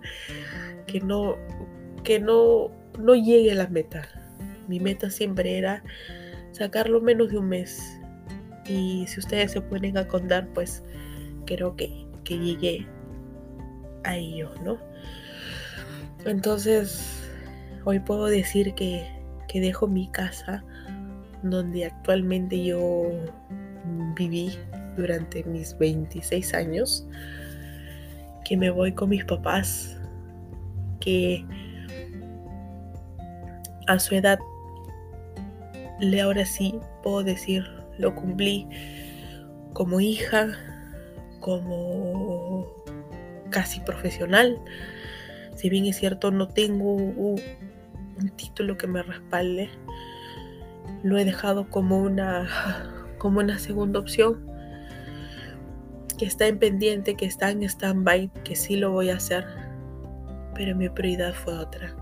que 0.86 1.00
no, 1.00 1.36
que 2.02 2.20
no, 2.20 2.70
no 2.98 3.14
llegue 3.14 3.52
a 3.52 3.56
la 3.56 3.68
meta. 3.68 4.08
Mi 4.68 4.80
meta 4.80 5.10
siempre 5.10 5.58
era 5.58 5.82
sacarlo 6.52 7.00
menos 7.00 7.30
de 7.30 7.38
un 7.38 7.48
mes. 7.48 8.00
Y 8.66 9.06
si 9.06 9.20
ustedes 9.20 9.52
se 9.52 9.60
ponen 9.60 9.98
a 9.98 10.08
contar, 10.08 10.48
pues 10.54 10.82
creo 11.46 11.76
que, 11.76 12.06
que 12.24 12.38
llegué 12.38 12.86
a 14.04 14.16
ello, 14.16 14.50
¿no? 14.64 14.78
Entonces, 16.24 17.22
hoy 17.84 18.00
puedo 18.00 18.26
decir 18.26 18.74
que, 18.74 19.06
que 19.48 19.60
dejo 19.60 19.86
mi 19.86 20.08
casa 20.10 20.64
donde 21.42 21.84
actualmente 21.84 22.64
yo 22.64 23.10
viví 24.16 24.58
durante 24.96 25.44
mis 25.44 25.76
26 25.76 26.54
años, 26.54 27.06
que 28.44 28.56
me 28.56 28.70
voy 28.70 28.92
con 28.92 29.08
mis 29.08 29.24
papás, 29.24 29.98
que 31.00 31.44
a 33.86 33.98
su 33.98 34.14
edad, 34.14 34.38
le 36.00 36.20
ahora 36.20 36.44
sí 36.44 36.74
puedo 37.02 37.22
decir, 37.22 37.64
lo 37.98 38.14
cumplí 38.14 38.68
como 39.72 40.00
hija, 40.00 40.48
como 41.40 42.66
casi 43.50 43.80
profesional. 43.80 44.58
Si 45.56 45.68
bien 45.70 45.86
es 45.86 45.96
cierto, 45.96 46.30
no 46.30 46.48
tengo 46.48 46.94
un, 46.94 47.40
título 48.36 48.78
que 48.78 48.86
me 48.86 49.02
respalde, 49.02 49.68
lo 51.02 51.18
he 51.18 51.24
dejado 51.24 51.68
como 51.68 51.98
una, 51.98 52.48
como 53.18 53.40
una 53.40 53.58
segunda 53.58 53.98
opción 53.98 54.53
que 56.16 56.26
está 56.26 56.46
en 56.46 56.58
pendiente, 56.58 57.14
que 57.14 57.26
está 57.26 57.50
en 57.50 57.62
stand-by, 57.62 58.30
que 58.44 58.56
sí 58.56 58.76
lo 58.76 58.90
voy 58.90 59.10
a 59.10 59.16
hacer, 59.16 59.44
pero 60.54 60.76
mi 60.76 60.88
prioridad 60.88 61.34
fue 61.34 61.54
otra. 61.54 61.94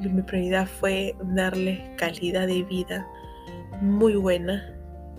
Mi 0.00 0.22
prioridad 0.22 0.66
fue 0.66 1.14
darle 1.22 1.94
calidad 1.96 2.46
de 2.46 2.62
vida 2.64 3.06
muy 3.80 4.16
buena 4.16 4.74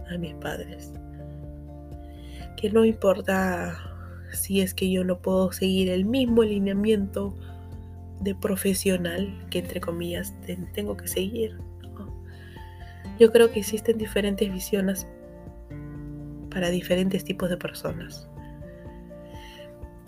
a 0.10 0.17
mis 0.17 0.34
padres. 0.36 0.94
Que 2.56 2.70
no 2.70 2.86
importa 2.86 3.77
si 4.32 4.62
es 4.62 4.74
que 4.74 4.89
yo 4.89 5.03
no 5.03 5.20
puedo 5.20 5.51
seguir 5.51 5.89
el 5.89 6.06
mismo 6.06 6.41
alineamiento 6.41 7.36
de 8.22 8.34
profesional 8.36 9.46
que 9.50 9.60
entre 9.60 9.79
comillas 9.79 10.34
tengo 10.74 10.98
que 10.98 11.08
seguir. 11.08 11.58
Yo 13.20 13.32
creo 13.32 13.51
que 13.51 13.60
existen 13.60 13.98
diferentes 13.98 14.51
visiones 14.51 15.08
para 16.58 16.72
diferentes 16.72 17.24
tipos 17.24 17.52
de 17.52 17.58
personas. 17.58 18.28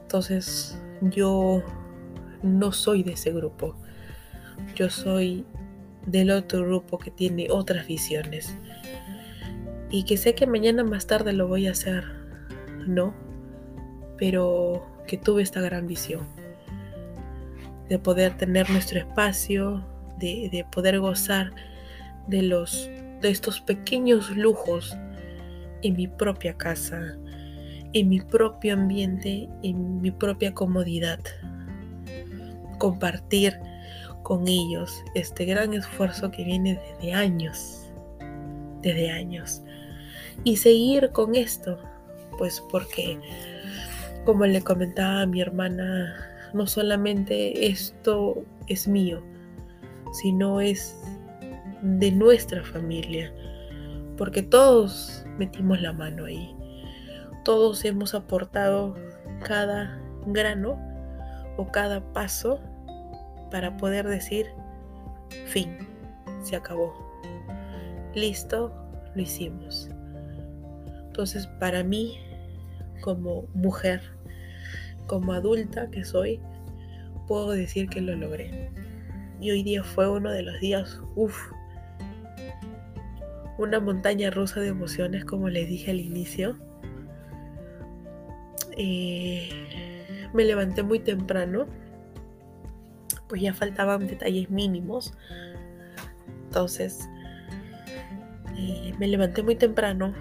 Entonces 0.01 0.75
yo 0.99 1.61
no 2.41 2.71
soy 2.71 3.03
de 3.03 3.11
ese 3.11 3.31
grupo. 3.31 3.75
Yo 4.73 4.89
soy 4.89 5.45
del 6.07 6.31
otro 6.31 6.63
grupo 6.63 6.97
que 6.97 7.11
tiene 7.11 7.51
otras 7.51 7.85
visiones. 7.85 8.57
Y 9.91 10.05
que 10.05 10.17
sé 10.17 10.33
que 10.33 10.47
mañana 10.47 10.83
más 10.83 11.05
tarde 11.05 11.33
lo 11.33 11.47
voy 11.47 11.67
a 11.67 11.71
hacer, 11.71 12.03
¿no? 12.87 13.13
Pero 14.17 14.83
que 15.05 15.17
tuve 15.17 15.43
esta 15.43 15.61
gran 15.61 15.85
visión. 15.85 16.25
De 17.89 17.99
poder 17.99 18.35
tener 18.37 18.71
nuestro 18.71 18.97
espacio, 18.97 19.85
de, 20.17 20.49
de 20.51 20.65
poder 20.71 20.99
gozar 20.99 21.51
de 22.25 22.41
los 22.41 22.89
de 23.21 23.29
estos 23.29 23.61
pequeños 23.61 24.31
lujos 24.31 24.97
en 25.83 25.95
mi 25.95 26.07
propia 26.07 26.53
casa, 26.55 27.17
en 27.93 28.09
mi 28.09 28.19
propio 28.19 28.73
ambiente, 28.73 29.49
en 29.63 30.01
mi 30.01 30.11
propia 30.11 30.53
comodidad. 30.53 31.19
Compartir 32.77 33.59
con 34.23 34.47
ellos 34.47 35.03
este 35.15 35.45
gran 35.45 35.73
esfuerzo 35.73 36.29
que 36.31 36.43
viene 36.43 36.79
desde 36.99 37.13
años, 37.13 37.91
desde 38.81 39.09
años. 39.09 39.63
Y 40.43 40.57
seguir 40.57 41.09
con 41.11 41.35
esto, 41.35 41.79
pues 42.37 42.63
porque, 42.71 43.19
como 44.25 44.45
le 44.45 44.61
comentaba 44.61 45.21
a 45.21 45.25
mi 45.25 45.41
hermana, 45.41 46.15
no 46.53 46.65
solamente 46.67 47.67
esto 47.67 48.43
es 48.67 48.87
mío, 48.87 49.21
sino 50.13 50.61
es 50.61 50.95
de 51.81 52.11
nuestra 52.11 52.63
familia, 52.63 53.33
porque 54.19 54.43
todos 54.43 55.25
metimos 55.37 55.81
la 55.81 55.93
mano 55.93 56.25
ahí, 56.25 56.53
todos 57.45 57.85
hemos 57.85 58.13
aportado 58.13 58.93
cada 59.41 59.97
grano 60.27 60.77
o 61.55 61.71
cada 61.71 62.03
paso 62.11 62.59
para 63.49 63.77
poder 63.77 64.05
decir, 64.05 64.47
fin, 65.45 65.77
se 66.43 66.57
acabó, 66.57 66.93
listo, 68.13 68.73
lo 69.15 69.21
hicimos. 69.21 69.89
Entonces, 71.07 71.47
para 71.57 71.81
mí, 71.85 72.19
como 72.99 73.45
mujer, 73.53 74.01
como 75.07 75.31
adulta 75.31 75.89
que 75.91 76.03
soy, 76.03 76.41
puedo 77.25 77.51
decir 77.51 77.87
que 77.87 78.01
lo 78.01 78.17
logré. 78.17 78.69
Y 79.39 79.51
hoy 79.51 79.63
día 79.63 79.81
fue 79.81 80.09
uno 80.09 80.29
de 80.29 80.43
los 80.43 80.59
días, 80.59 80.99
uff, 81.15 81.37
una 83.59 83.81
montaña 83.81 84.31
rusa 84.31 84.61
de 84.61 84.69
emociones, 84.69 85.25
como 85.25 85.49
les 85.49 85.67
dije 85.67 85.91
al 85.91 85.99
inicio. 85.99 86.57
Me 90.33 90.45
levanté 90.45 90.81
muy 90.81 90.99
temprano, 90.99 91.67
pues 93.27 93.41
ya 93.41 93.53
faltaban 93.53 94.07
detalles 94.07 94.49
mínimos. 94.49 95.13
Entonces, 96.45 97.09
me 98.97 99.07
levanté 99.07 99.43
muy 99.43 99.55
temprano 99.55 100.13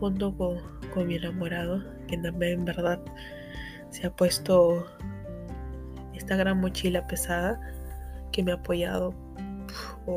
junto 0.00 0.34
con, 0.34 0.58
con 0.94 1.08
mi 1.08 1.16
enamorado, 1.16 1.84
que 2.06 2.16
también 2.16 2.60
en 2.60 2.64
verdad 2.64 3.00
se 3.90 4.06
ha 4.06 4.16
puesto 4.16 4.86
esta 6.14 6.36
gran 6.36 6.58
mochila 6.58 7.06
pesada 7.06 7.60
que 8.32 8.42
me 8.42 8.52
ha 8.52 8.54
apoyado 8.54 9.14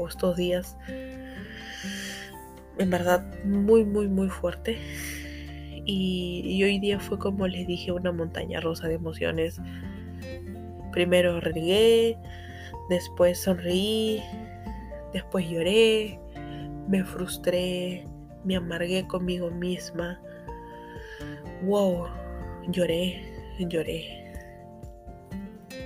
estos 0.08 0.38
días 0.38 0.78
en 2.78 2.90
verdad 2.90 3.26
muy, 3.44 3.86
muy, 3.86 4.08
muy 4.08 4.30
fuerte. 4.30 4.78
Y, 5.86 6.64
hoy 6.64 6.80
día 6.80 7.00
fue 7.00 7.18
como 7.18 7.48
les 7.48 7.68
dije, 7.68 7.92
una 7.92 8.12
montaña 8.12 8.60
rosa 8.60 8.88
de 8.88 8.96
emociones. 8.96 9.60
Primero 10.92 11.40
regué, 11.40 12.18
después 12.90 13.40
sonreí, 13.40 14.22
después 15.14 15.50
lloré, 15.50 16.20
me 16.88 17.04
frustré, 17.04 18.06
me 18.44 18.56
amargué 18.56 19.08
conmigo 19.08 19.50
misma. 19.50 20.22
Wow, 21.64 22.08
lloré, 22.68 23.22
lloré. 23.60 24.34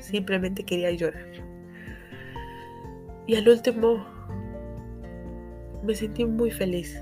Simplemente 0.02 0.64
quería 0.64 0.92
llorar. 0.92 1.32
Y 3.28 3.36
al 3.36 3.48
último 3.48 4.15
me 5.86 5.96
sentí 5.96 6.26
muy 6.26 6.52
feliz 6.52 7.00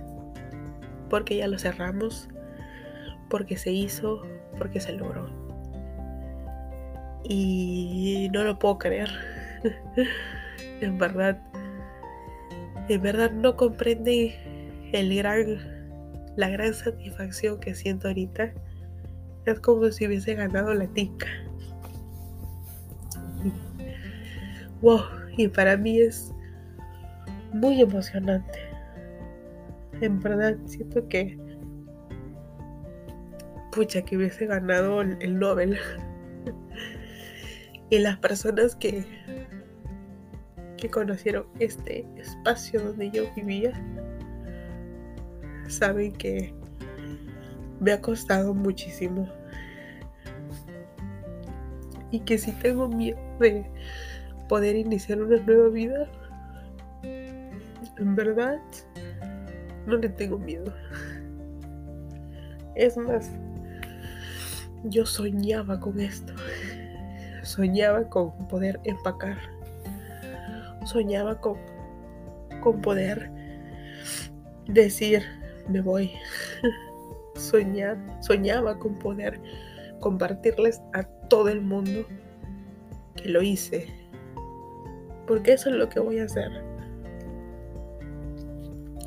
porque 1.14 1.38
ya 1.38 1.48
lo 1.48 1.60
cerramos, 1.60 2.28
porque 3.30 3.56
se 3.56 3.72
hizo, 3.72 4.24
porque 4.58 4.80
se 4.80 4.94
logró. 4.94 5.30
Y 7.24 8.30
no 8.34 8.44
lo 8.44 8.58
puedo 8.58 8.80
creer. 8.80 9.10
en 10.82 10.98
verdad, 10.98 11.40
en 12.90 13.00
verdad 13.00 13.30
no 13.30 13.56
comprende 13.56 14.36
el 14.92 15.16
gran, 15.16 15.60
la 16.36 16.50
gran 16.50 16.74
satisfacción 16.74 17.60
que 17.60 17.76
siento 17.76 18.08
ahorita. 18.08 18.52
Es 19.46 19.60
como 19.60 19.92
si 19.92 20.08
hubiese 20.08 20.34
ganado 20.34 20.74
la 20.74 20.88
tica. 20.88 21.28
Wow, 24.82 25.02
y 25.38 25.48
para 25.48 25.78
mí 25.78 26.00
es 26.00 26.34
muy 27.54 27.80
emocionante 27.82 28.73
en 30.02 30.20
verdad 30.20 30.58
siento 30.66 31.08
que 31.08 31.38
pucha 33.72 34.02
que 34.04 34.18
hubiese 34.18 34.46
ganado 34.46 35.02
el 35.02 35.40
Nobel. 35.40 35.78
Y 37.90 38.00
las 38.00 38.18
personas 38.18 38.76
que 38.76 39.06
que 40.84 40.90
conocieron 40.90 41.46
este 41.60 42.06
espacio 42.18 42.82
donde 42.82 43.10
yo 43.10 43.24
vivía 43.38 43.72
saben 45.70 46.12
que 46.12 46.54
me 47.80 47.94
ha 47.94 48.02
costado 48.02 48.54
muchísimo. 48.54 49.30
Y 52.12 52.20
que 52.20 52.38
si 52.38 52.52
tengo 52.52 52.90
miedo 52.90 53.18
de 53.40 53.66
poder 54.50 54.76
iniciar 54.76 55.22
una 55.22 55.38
nueva 55.38 55.70
vida 55.70 56.06
en 57.04 58.16
verdad 58.18 58.60
no 59.86 59.98
le 59.98 60.10
tengo 60.10 60.38
miedo. 60.38 60.74
Es 62.76 62.98
más, 62.98 63.30
yo 64.86 65.06
soñaba 65.06 65.80
con 65.80 66.00
esto. 66.00 66.34
soñaba 67.44 68.10
con 68.10 68.32
poder 68.48 68.80
empacar. 68.84 69.38
Soñaba 70.86 71.40
con, 71.40 71.58
con 72.62 72.82
poder 72.82 73.30
decir, 74.68 75.24
me 75.70 75.82
voy. 75.82 76.12
Soñar, 77.36 77.98
soñaba 78.22 78.78
con 78.78 79.00
poder 79.00 79.40
compartirles 80.00 80.82
a 80.94 81.04
todo 81.30 81.50
el 81.50 81.62
mundo 81.62 82.06
que 83.16 83.30
lo 83.30 83.42
hice. 83.42 83.88
Porque 85.26 85.54
eso 85.54 85.70
es 85.70 85.76
lo 85.76 85.90
que 85.90 86.00
voy 86.00 86.20
a 86.20 86.26
hacer. 86.26 86.73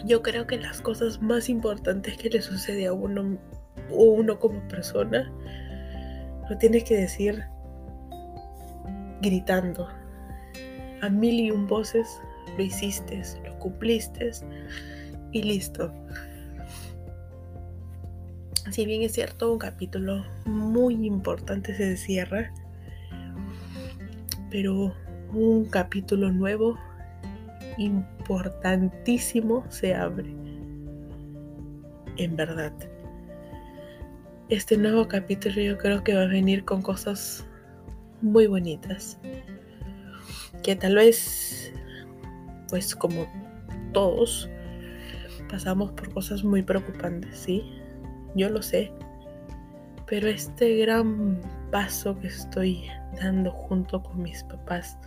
Yo 0.06 0.22
creo 0.22 0.46
que 0.46 0.56
las 0.56 0.80
cosas 0.80 1.20
más 1.20 1.48
importantes 1.48 2.16
que 2.16 2.30
le 2.30 2.40
sucede 2.40 2.86
a 2.86 2.92
uno 2.92 3.38
o 3.90 4.04
uno 4.04 4.38
como 4.38 4.60
persona 4.68 5.32
lo 6.48 6.56
tienes 6.58 6.84
que 6.84 6.96
decir 6.96 7.42
gritando. 9.20 9.88
A 11.02 11.08
mil 11.08 11.40
y 11.40 11.50
un 11.50 11.66
voces 11.66 12.20
lo 12.56 12.62
hiciste, 12.62 13.20
lo 13.44 13.58
cumpliste 13.58 14.30
y 15.32 15.42
listo. 15.42 15.92
Si 18.70 18.86
bien 18.86 19.02
es 19.02 19.12
cierto, 19.12 19.52
un 19.52 19.58
capítulo 19.58 20.24
muy 20.44 21.04
importante 21.04 21.74
se 21.74 21.96
cierra, 21.96 22.52
pero 24.50 24.94
un 25.32 25.64
capítulo 25.64 26.30
nuevo, 26.30 26.78
importantísimo, 28.26 29.64
se 29.68 29.94
abre. 29.94 30.34
En 32.16 32.34
verdad. 32.34 32.72
Este 34.48 34.76
nuevo 34.76 35.06
capítulo 35.06 35.60
yo 35.60 35.78
creo 35.78 36.02
que 36.02 36.14
va 36.14 36.22
a 36.22 36.26
venir 36.26 36.64
con 36.64 36.82
cosas 36.82 37.46
muy 38.22 38.48
bonitas. 38.48 39.18
Que 40.64 40.74
tal 40.74 40.96
vez, 40.96 41.72
pues 42.68 42.96
como 42.96 43.26
todos, 43.92 44.48
pasamos 45.48 45.92
por 45.92 46.12
cosas 46.12 46.42
muy 46.42 46.62
preocupantes, 46.62 47.36
¿sí? 47.38 47.62
yo 48.34 48.50
lo 48.50 48.60
sé, 48.60 48.92
pero 50.06 50.28
este 50.28 50.78
gran 50.78 51.40
paso 51.70 52.18
que 52.18 52.26
estoy 52.26 52.84
dando 53.20 53.50
junto 53.52 54.02
con 54.02 54.22
mis 54.22 54.42
papás, 54.44 54.98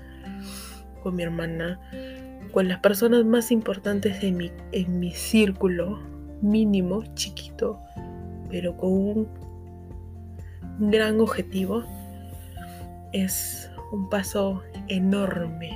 con 1.03 1.15
mi 1.15 1.23
hermana, 1.23 1.79
con 2.51 2.67
las 2.67 2.79
personas 2.79 3.25
más 3.25 3.51
importantes 3.51 4.23
en 4.23 4.37
mi, 4.37 4.51
en 4.71 4.99
mi 4.99 5.11
círculo 5.11 5.99
mínimo, 6.41 7.03
chiquito, 7.15 7.79
pero 8.49 8.75
con 8.77 8.91
un 8.91 9.29
gran 10.79 11.19
objetivo, 11.19 11.83
es 13.11 13.69
un 13.91 14.09
paso 14.09 14.63
enorme 14.87 15.71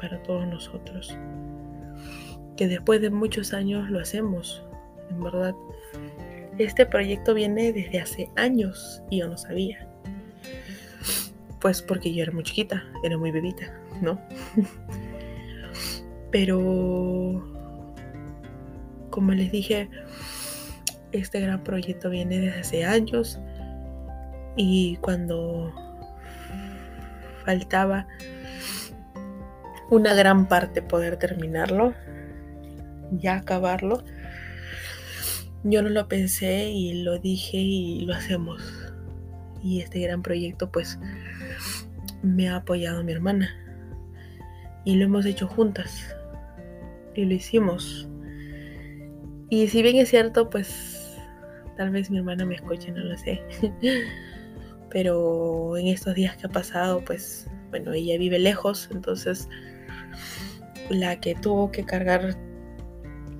para 0.00 0.22
todos 0.22 0.46
nosotros. 0.46 1.16
Que 2.56 2.66
después 2.66 3.00
de 3.00 3.10
muchos 3.10 3.52
años 3.52 3.90
lo 3.90 4.00
hacemos, 4.00 4.64
en 5.10 5.22
verdad. 5.22 5.54
Este 6.58 6.86
proyecto 6.86 7.34
viene 7.34 7.72
desde 7.72 8.00
hace 8.00 8.30
años 8.34 9.02
y 9.10 9.18
yo 9.18 9.28
no 9.28 9.36
sabía. 9.36 9.86
Pues 11.60 11.82
porque 11.82 12.12
yo 12.12 12.22
era 12.22 12.32
muy 12.32 12.42
chiquita, 12.42 12.84
era 13.04 13.16
muy 13.16 13.30
bebita, 13.30 13.72
¿no? 14.00 14.20
Pero, 16.30 17.42
como 19.10 19.32
les 19.32 19.50
dije, 19.50 19.88
este 21.12 21.40
gran 21.40 21.64
proyecto 21.64 22.10
viene 22.10 22.38
desde 22.38 22.60
hace 22.60 22.84
años 22.84 23.38
y 24.56 24.96
cuando 24.96 25.72
faltaba 27.44 28.06
una 29.90 30.12
gran 30.14 30.46
parte 30.48 30.82
poder 30.82 31.16
terminarlo, 31.16 31.94
ya 33.10 33.36
acabarlo, 33.36 34.04
yo 35.64 35.82
no 35.82 35.88
lo 35.88 36.08
pensé 36.08 36.70
y 36.70 37.02
lo 37.02 37.18
dije 37.18 37.56
y 37.56 38.00
lo 38.00 38.14
hacemos. 38.14 38.62
Y 39.62 39.80
este 39.80 40.00
gran 40.00 40.22
proyecto 40.22 40.70
pues 40.70 40.98
me 42.22 42.48
ha 42.48 42.56
apoyado 42.56 43.02
mi 43.02 43.12
hermana. 43.12 43.50
Y 44.84 44.96
lo 44.96 45.04
hemos 45.04 45.26
hecho 45.26 45.48
juntas. 45.48 46.14
Y 47.18 47.24
lo 47.24 47.34
hicimos. 47.34 48.08
Y 49.50 49.66
si 49.66 49.82
bien 49.82 49.96
es 49.96 50.08
cierto, 50.08 50.48
pues 50.48 51.18
tal 51.76 51.90
vez 51.90 52.12
mi 52.12 52.18
hermana 52.18 52.44
me 52.44 52.54
escuche, 52.54 52.92
no 52.92 53.00
lo 53.00 53.18
sé. 53.18 53.42
Pero 54.90 55.76
en 55.76 55.88
estos 55.88 56.14
días 56.14 56.36
que 56.36 56.46
ha 56.46 56.50
pasado, 56.50 57.04
pues 57.04 57.50
bueno, 57.70 57.92
ella 57.92 58.16
vive 58.18 58.38
lejos, 58.38 58.88
entonces 58.92 59.48
la 60.90 61.18
que 61.18 61.34
tuvo 61.34 61.72
que 61.72 61.84
cargar 61.84 62.36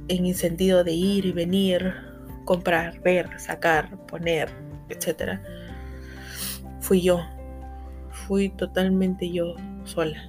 en 0.09 0.27
el 0.27 0.35
sentido 0.35 0.83
de 0.83 0.95
ir 0.95 1.25
y 1.25 1.31
venir 1.31 1.95
comprar, 2.47 3.01
ver, 3.03 3.29
sacar, 3.39 3.97
poner, 4.07 4.49
etc. 4.89 5.39
Fui 6.81 7.01
yo. 7.01 7.25
Fui 8.11 8.49
totalmente 8.49 9.31
yo 9.31 9.55
sola. 9.85 10.29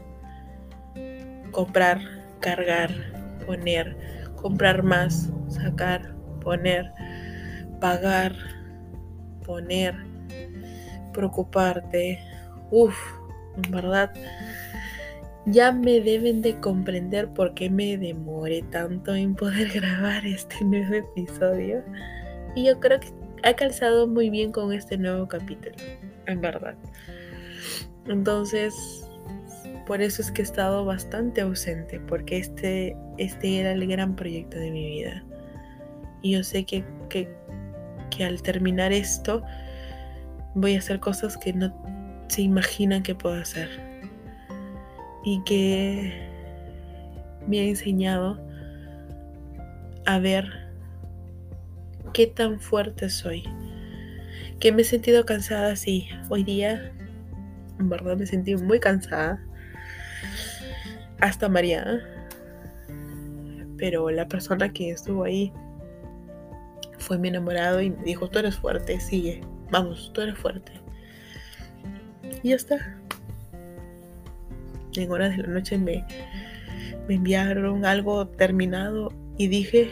Comprar, 1.51 1.99
cargar, 2.41 3.18
poner, 3.49 3.97
comprar 4.35 4.83
más, 4.83 5.31
sacar, 5.47 6.13
poner, 6.39 6.91
pagar, 7.81 8.35
poner, 9.43 9.95
preocuparte. 11.13 12.19
Uf, 12.69 12.95
en 13.55 13.71
verdad 13.71 14.13
ya 15.47 15.71
me 15.71 15.99
deben 15.99 16.43
de 16.43 16.59
comprender 16.59 17.27
por 17.29 17.55
qué 17.55 17.71
me 17.71 17.97
demoré 17.97 18.62
tanto 18.69 19.15
en 19.15 19.33
poder 19.33 19.69
grabar 19.73 20.23
este 20.27 20.63
nuevo 20.63 20.93
episodio. 20.93 21.83
Y 22.55 22.65
yo 22.65 22.79
creo 22.79 22.99
que 22.99 23.07
ha 23.41 23.55
calzado 23.55 24.05
muy 24.05 24.29
bien 24.29 24.51
con 24.51 24.71
este 24.73 24.95
nuevo 24.95 25.27
capítulo, 25.27 25.75
en 26.27 26.39
verdad. 26.39 26.75
Entonces, 28.05 29.09
por 29.89 30.04
eso 30.04 30.21
es 30.21 30.32
que 30.32 30.43
he 30.43 30.45
estado 30.45 30.86
bastante 30.86 31.41
ausente, 31.41 31.99
porque 31.99 32.38
este, 32.38 32.95
este 33.17 33.60
era 33.60 33.71
el 33.71 33.88
gran 33.88 34.15
proyecto 34.15 34.60
de 34.60 34.69
mi 34.69 34.88
vida. 34.88 35.23
Y 36.21 36.34
yo 36.34 36.43
sé 36.43 36.63
que, 36.63 36.86
que, 37.10 37.28
que 38.12 38.23
al 38.23 38.39
terminar 38.43 38.93
esto, 38.93 39.41
voy 40.54 40.75
a 40.75 40.78
hacer 40.78 40.99
cosas 40.99 41.38
que 41.38 41.54
no 41.54 41.73
se 42.28 42.43
imaginan 42.43 43.02
que 43.02 43.15
puedo 43.15 43.34
hacer 43.41 43.67
y 45.25 45.41
que 45.43 46.13
me 47.47 47.62
ha 47.62 47.63
enseñado 47.63 48.39
a 50.06 50.19
ver 50.19 50.45
qué 52.13 52.28
tan 52.28 52.60
fuerte 52.60 53.10
soy. 53.10 53.43
Que 54.60 54.71
me 54.71 54.84
he 54.84 54.86
sentido 54.86 55.25
cansada, 55.25 55.75
sí. 55.75 56.10
Hoy 56.30 56.43
día, 56.43 56.91
en 57.80 57.89
verdad, 57.89 58.17
me 58.17 58.28
sentí 58.28 58.56
muy 58.56 58.80
cansada. 58.80 59.43
Hasta 61.19 61.49
mareada. 61.49 61.99
Pero 63.77 64.10
la 64.10 64.27
persona 64.27 64.71
que 64.71 64.91
estuvo 64.91 65.23
ahí 65.23 65.53
fue 66.97 67.17
mi 67.17 67.29
enamorado 67.29 67.82
y 67.82 67.91
me 67.91 68.03
dijo, 68.03 68.29
tú 68.29 68.39
eres 68.39 68.55
fuerte, 68.55 68.99
sigue. 68.99 69.41
Vamos, 69.71 70.12
tú 70.13 70.21
eres 70.21 70.38
fuerte. 70.38 70.73
Y 72.43 72.49
ya 72.49 72.55
está 72.55 72.99
en 75.01 75.12
horas 75.12 75.36
de 75.36 75.43
la 75.43 75.49
noche 75.49 75.77
me, 75.77 76.05
me 77.08 77.15
enviaron 77.15 77.86
algo 77.86 78.27
terminado 78.27 79.13
y 79.38 79.47
dije, 79.47 79.89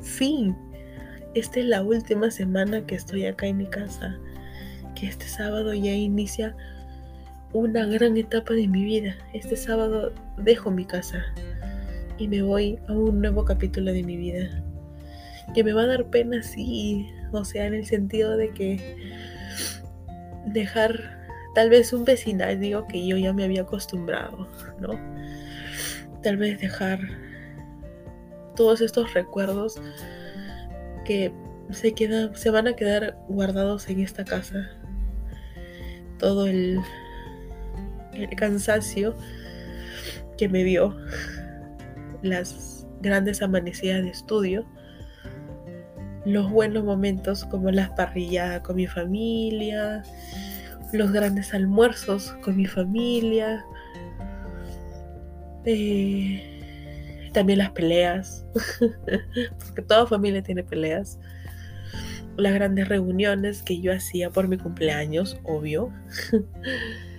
fin, 0.00 0.56
esta 1.34 1.60
es 1.60 1.66
la 1.66 1.82
última 1.82 2.30
semana 2.30 2.84
que 2.86 2.94
estoy 2.94 3.26
acá 3.26 3.46
en 3.46 3.58
mi 3.58 3.66
casa, 3.66 4.18
que 4.94 5.06
este 5.06 5.26
sábado 5.26 5.72
ya 5.74 5.92
inicia 5.92 6.56
una 7.54 7.86
gran 7.86 8.18
etapa 8.18 8.52
de 8.52 8.68
mi 8.68 8.84
vida. 8.84 9.16
Este 9.32 9.56
sábado 9.56 10.12
dejo 10.36 10.70
mi 10.70 10.84
casa 10.84 11.24
y 12.18 12.28
me 12.28 12.42
voy 12.42 12.78
a 12.88 12.92
un 12.92 13.22
nuevo 13.22 13.44
capítulo 13.44 13.92
de 13.92 14.02
mi 14.02 14.18
vida. 14.18 14.62
Que 15.54 15.64
me 15.64 15.72
va 15.72 15.82
a 15.82 15.86
dar 15.86 16.04
pena, 16.10 16.42
sí, 16.42 17.08
o 17.32 17.44
sea, 17.44 17.66
en 17.66 17.74
el 17.74 17.86
sentido 17.86 18.36
de 18.36 18.50
que 18.50 18.96
dejar 20.46 21.24
Tal 21.54 21.70
vez 21.70 21.92
un 21.92 22.04
vecindario 22.04 22.86
que 22.88 23.06
yo 23.06 23.16
ya 23.16 23.32
me 23.32 23.44
había 23.44 23.62
acostumbrado, 23.62 24.48
¿no? 24.80 24.98
Tal 26.20 26.36
vez 26.36 26.60
dejar 26.60 26.98
todos 28.56 28.80
estos 28.80 29.14
recuerdos 29.14 29.80
que 31.04 31.32
se, 31.70 31.92
quedan, 31.92 32.34
se 32.34 32.50
van 32.50 32.66
a 32.66 32.74
quedar 32.74 33.16
guardados 33.28 33.88
en 33.88 34.00
esta 34.00 34.24
casa. 34.24 34.68
Todo 36.18 36.46
el, 36.46 36.80
el 38.14 38.30
cansancio 38.36 39.14
que 40.36 40.48
me 40.48 40.64
dio, 40.64 40.96
las 42.22 42.86
grandes 43.00 43.42
amanecidas 43.42 44.02
de 44.02 44.10
estudio, 44.10 44.66
los 46.24 46.50
buenos 46.50 46.84
momentos 46.84 47.44
como 47.44 47.70
las 47.70 47.90
parrilladas 47.90 48.60
con 48.60 48.76
mi 48.76 48.86
familia, 48.86 50.02
los 50.92 51.12
grandes 51.12 51.52
almuerzos 51.52 52.32
con 52.42 52.56
mi 52.56 52.66
familia, 52.66 53.64
eh, 55.64 57.30
también 57.32 57.58
las 57.58 57.70
peleas, 57.70 58.46
porque 59.58 59.82
toda 59.82 60.06
familia 60.06 60.42
tiene 60.42 60.62
peleas, 60.62 61.18
las 62.36 62.54
grandes 62.54 62.88
reuniones 62.88 63.62
que 63.62 63.80
yo 63.80 63.92
hacía 63.92 64.30
por 64.30 64.48
mi 64.48 64.56
cumpleaños, 64.56 65.38
obvio, 65.44 65.92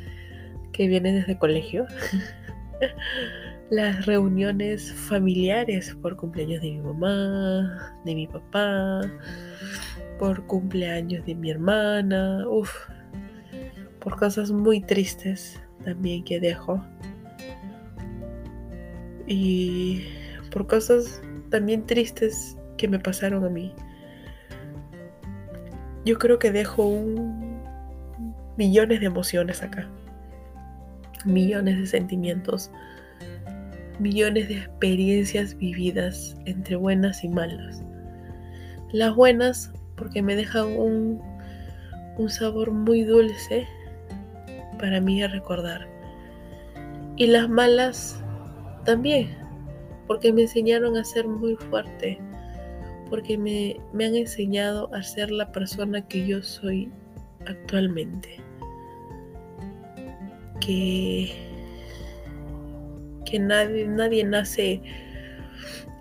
que 0.76 0.88
viene 0.90 1.14
desde 1.14 1.38
colegio, 1.38 1.86
las 3.70 4.06
reuniones 4.06 4.92
familiares 4.92 5.96
por 6.02 6.18
cumpleaños 6.18 6.62
de 6.62 6.72
mi 6.72 6.82
mamá, 6.82 7.98
de 8.04 8.14
mi 8.14 8.28
papá, 8.28 9.02
por 10.20 10.46
cumpleaños 10.48 11.26
de 11.26 11.34
mi 11.34 11.50
hermana, 11.50 12.46
uff, 12.50 12.74
por 14.00 14.18
cosas 14.18 14.52
muy 14.52 14.82
tristes 14.82 15.62
también 15.86 16.26
que 16.26 16.42
dejo. 16.42 16.84
Y 19.28 20.04
por 20.52 20.68
cosas 20.68 21.22
también 21.50 21.86
tristes 21.86 22.58
que 22.78 22.90
me 22.90 23.00
pasaron 23.00 23.46
a 23.46 23.50
mí. 23.50 23.74
Yo 26.04 26.20
creo 26.20 26.38
que 26.38 26.52
dejo 26.52 26.86
un 26.86 27.64
millones 28.58 29.00
de 29.00 29.06
emociones 29.06 29.64
acá. 29.64 29.90
Millones 31.26 31.80
de 31.80 31.86
sentimientos. 31.88 32.72
Millones 34.00 34.48
de 34.48 34.60
experiencias 34.60 35.58
vividas 35.58 36.36
entre 36.46 36.76
buenas 36.76 37.24
y 37.24 37.30
malas. 37.30 37.84
Las 38.92 39.16
buenas 39.16 39.72
porque 39.96 40.22
me 40.22 40.36
dejan 40.36 40.68
un, 40.78 41.22
sabor 42.30 42.72
muy 42.72 43.04
dulce 43.04 43.68
para 44.80 45.02
mí 45.02 45.24
a 45.24 45.28
recordar. 45.28 45.88
Y 47.18 47.28
las 47.28 47.50
malas 47.50 48.22
también, 48.84 49.30
porque 50.08 50.32
me 50.34 50.44
enseñaron 50.44 50.98
a 50.98 51.04
ser 51.04 51.28
muy 51.28 51.56
fuerte, 51.56 52.20
porque 53.10 53.38
me 53.38 54.06
han 54.06 54.16
enseñado 54.16 54.94
a 54.94 55.02
ser 55.02 55.32
la 55.32 55.52
persona 55.52 56.06
que 56.08 56.28
yo 56.28 56.44
soy 56.44 56.92
actualmente. 57.48 58.45
Que, 60.60 61.34
que 63.26 63.40
nadie, 63.40 63.88
nadie 63.88 64.24
nace 64.24 64.82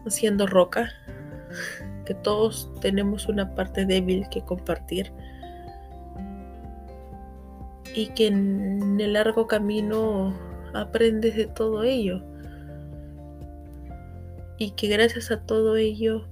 siendo 0.07 0.47
roca, 0.47 0.91
que 2.05 2.15
todos 2.15 2.71
tenemos 2.81 3.29
una 3.29 3.55
parte 3.55 3.87
débil 3.87 4.29
que 4.31 4.43
compartir 4.43 5.13
y 7.95 8.09
que 8.09 8.27
en 8.27 9.01
el 9.01 9.13
largo 9.13 9.47
camino 9.47 10.35
aprendes 10.75 11.37
de 11.37 11.47
todo 11.47 11.85
ello. 11.85 12.23
Y 14.59 14.73
que 14.73 14.89
gracias 14.89 15.31
a 15.31 15.41
todo 15.41 15.77
ello 15.77 16.27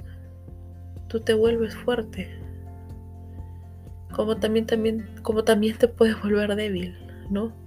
tú 1.09 1.21
te 1.21 1.35
vuelves 1.35 1.75
fuerte. 1.75 2.29
Como 4.15 4.37
también 4.37 4.67
también 4.67 5.07
como 5.23 5.45
también 5.45 5.79
te 5.79 5.89
puedes 5.89 6.21
volver 6.21 6.55
débil 6.55 6.95
no 7.31 7.62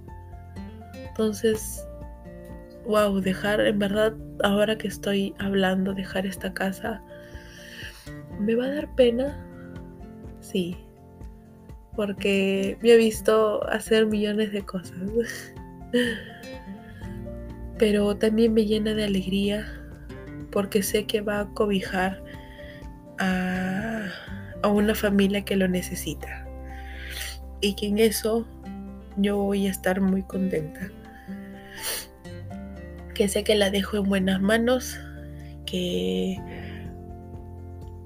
entonces 1.16 1.86
wow 2.84 3.20
dejar 3.20 3.60
en 3.60 3.78
verdad 3.78 4.14
ahora 4.42 4.76
que 4.76 4.88
estoy 4.88 5.34
hablando 5.38 5.94
dejar 5.94 6.26
esta 6.26 6.52
casa 6.52 7.02
me 8.38 8.54
va 8.54 8.66
a 8.66 8.74
dar 8.74 8.94
pena 8.94 9.42
sí 10.40 10.76
porque 11.96 12.76
me 12.82 12.90
he 12.90 12.96
visto 12.96 13.66
hacer 13.68 14.06
millones 14.06 14.52
de 14.52 14.62
cosas. 14.62 15.00
Pero 17.78 18.16
también 18.16 18.54
me 18.54 18.66
llena 18.66 18.94
de 18.94 19.04
alegría 19.04 19.66
porque 20.52 20.82
sé 20.82 21.06
que 21.06 21.22
va 21.22 21.40
a 21.40 21.48
cobijar 21.48 22.22
a, 23.18 24.06
a 24.62 24.68
una 24.68 24.94
familia 24.94 25.44
que 25.44 25.56
lo 25.56 25.66
necesita. 25.68 26.46
Y 27.62 27.74
que 27.74 27.86
en 27.86 27.98
eso 27.98 28.46
yo 29.16 29.38
voy 29.38 29.66
a 29.66 29.70
estar 29.70 30.00
muy 30.00 30.22
contenta. 30.22 30.90
Que 33.16 33.28
sé 33.28 33.44
que 33.44 33.54
la 33.54 33.70
dejo 33.70 33.96
en 33.96 34.04
buenas 34.04 34.40
manos, 34.40 34.98
que 35.64 36.38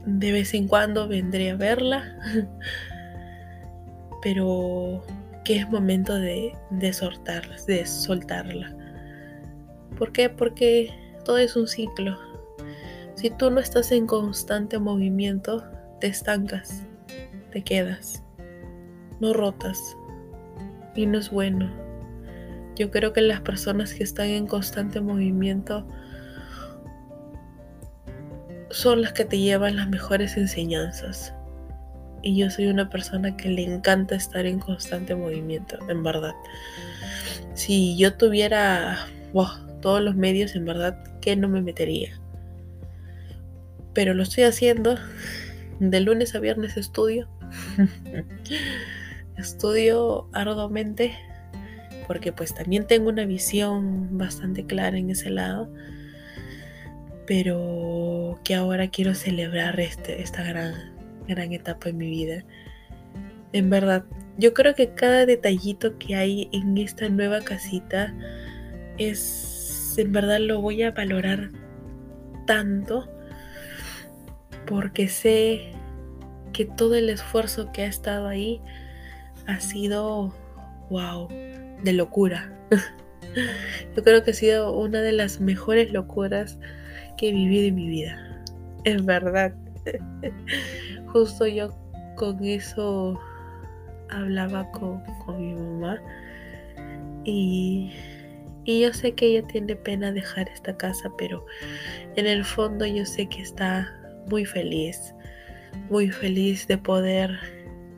de 0.06 0.32
vez 0.32 0.54
en 0.54 0.68
cuando 0.68 1.08
vendré 1.08 1.50
a 1.50 1.56
verla 1.56 2.16
pero 4.22 5.02
que 5.44 5.56
es 5.56 5.68
momento 5.68 6.14
de, 6.14 6.54
de, 6.70 6.92
de 7.66 7.86
soltarla. 7.86 8.76
¿Por 9.98 10.12
qué? 10.12 10.28
Porque 10.28 10.90
todo 11.24 11.38
es 11.38 11.56
un 11.56 11.66
ciclo. 11.66 12.18
Si 13.14 13.30
tú 13.30 13.50
no 13.50 13.60
estás 13.60 13.92
en 13.92 14.06
constante 14.06 14.78
movimiento, 14.78 15.64
te 16.00 16.06
estancas, 16.06 16.84
te 17.50 17.62
quedas, 17.62 18.22
no 19.20 19.32
rotas 19.32 19.78
y 20.94 21.06
no 21.06 21.18
es 21.18 21.30
bueno. 21.30 21.89
Yo 22.80 22.90
creo 22.90 23.12
que 23.12 23.20
las 23.20 23.42
personas 23.42 23.92
que 23.92 24.02
están 24.02 24.28
en 24.28 24.46
constante 24.46 25.02
movimiento 25.02 25.86
son 28.70 29.02
las 29.02 29.12
que 29.12 29.26
te 29.26 29.38
llevan 29.38 29.76
las 29.76 29.90
mejores 29.90 30.38
enseñanzas 30.38 31.34
y 32.22 32.38
yo 32.38 32.48
soy 32.48 32.68
una 32.68 32.88
persona 32.88 33.36
que 33.36 33.50
le 33.50 33.64
encanta 33.64 34.14
estar 34.14 34.46
en 34.46 34.60
constante 34.60 35.14
movimiento, 35.14 35.76
en 35.90 36.02
verdad. 36.02 36.32
Si 37.52 37.98
yo 37.98 38.14
tuviera 38.14 39.06
todos 39.82 40.00
los 40.00 40.16
medios, 40.16 40.54
en 40.54 40.64
verdad, 40.64 41.04
que 41.20 41.36
no 41.36 41.48
me 41.48 41.60
metería. 41.60 42.18
Pero 43.92 44.14
lo 44.14 44.22
estoy 44.22 44.44
haciendo. 44.44 44.96
De 45.80 46.00
lunes 46.00 46.34
a 46.34 46.38
viernes 46.38 46.78
estudio. 46.78 47.28
estudio 49.36 50.30
arduamente 50.32 51.14
porque 52.10 52.32
pues 52.32 52.52
también 52.52 52.88
tengo 52.88 53.08
una 53.08 53.24
visión 53.24 54.18
bastante 54.18 54.66
clara 54.66 54.98
en 54.98 55.10
ese 55.10 55.30
lado. 55.30 55.72
Pero 57.24 58.40
que 58.42 58.56
ahora 58.56 58.88
quiero 58.88 59.14
celebrar 59.14 59.78
este, 59.78 60.20
esta 60.20 60.42
gran 60.42 60.74
gran 61.28 61.52
etapa 61.52 61.88
en 61.88 61.98
mi 61.98 62.10
vida. 62.10 62.42
En 63.52 63.70
verdad, 63.70 64.02
yo 64.38 64.54
creo 64.54 64.74
que 64.74 64.92
cada 64.92 65.24
detallito 65.24 65.98
que 65.98 66.16
hay 66.16 66.48
en 66.52 66.76
esta 66.78 67.08
nueva 67.08 67.42
casita 67.42 68.12
es, 68.98 69.94
en 69.96 70.10
verdad 70.10 70.40
lo 70.40 70.60
voy 70.60 70.82
a 70.82 70.90
valorar 70.90 71.50
tanto 72.44 73.08
porque 74.66 75.06
sé 75.06 75.74
que 76.52 76.64
todo 76.64 76.96
el 76.96 77.08
esfuerzo 77.08 77.70
que 77.70 77.82
ha 77.82 77.86
estado 77.86 78.26
ahí 78.26 78.60
ha 79.46 79.60
sido, 79.60 80.34
wow, 80.90 81.28
de 81.82 81.92
locura. 81.92 82.52
Yo 83.96 84.02
creo 84.02 84.22
que 84.22 84.32
ha 84.32 84.34
sido 84.34 84.76
una 84.76 85.00
de 85.00 85.12
las 85.12 85.40
mejores 85.40 85.92
locuras 85.92 86.58
que 87.16 87.28
he 87.28 87.32
vivido 87.32 87.68
en 87.68 87.74
mi 87.74 87.88
vida. 87.88 88.42
En 88.84 89.06
verdad. 89.06 89.54
Justo 91.12 91.46
yo 91.46 91.74
con 92.16 92.44
eso 92.44 93.18
hablaba 94.10 94.70
con, 94.72 95.02
mi 95.38 95.54
mamá 95.54 96.00
y, 97.24 97.92
y 98.64 98.82
yo 98.82 98.92
sé 98.92 99.12
que 99.12 99.26
ella 99.26 99.46
tiene 99.48 99.74
pena 99.74 100.12
dejar 100.12 100.48
esta 100.48 100.76
casa, 100.76 101.10
pero 101.18 101.44
en 102.16 102.26
el 102.26 102.44
fondo 102.44 102.86
yo 102.86 103.04
sé 103.06 103.26
que 103.26 103.42
está 103.42 103.92
muy 104.28 104.44
feliz, 104.44 105.14
muy 105.88 106.10
feliz 106.10 106.66
de 106.68 106.78
poder 106.78 107.38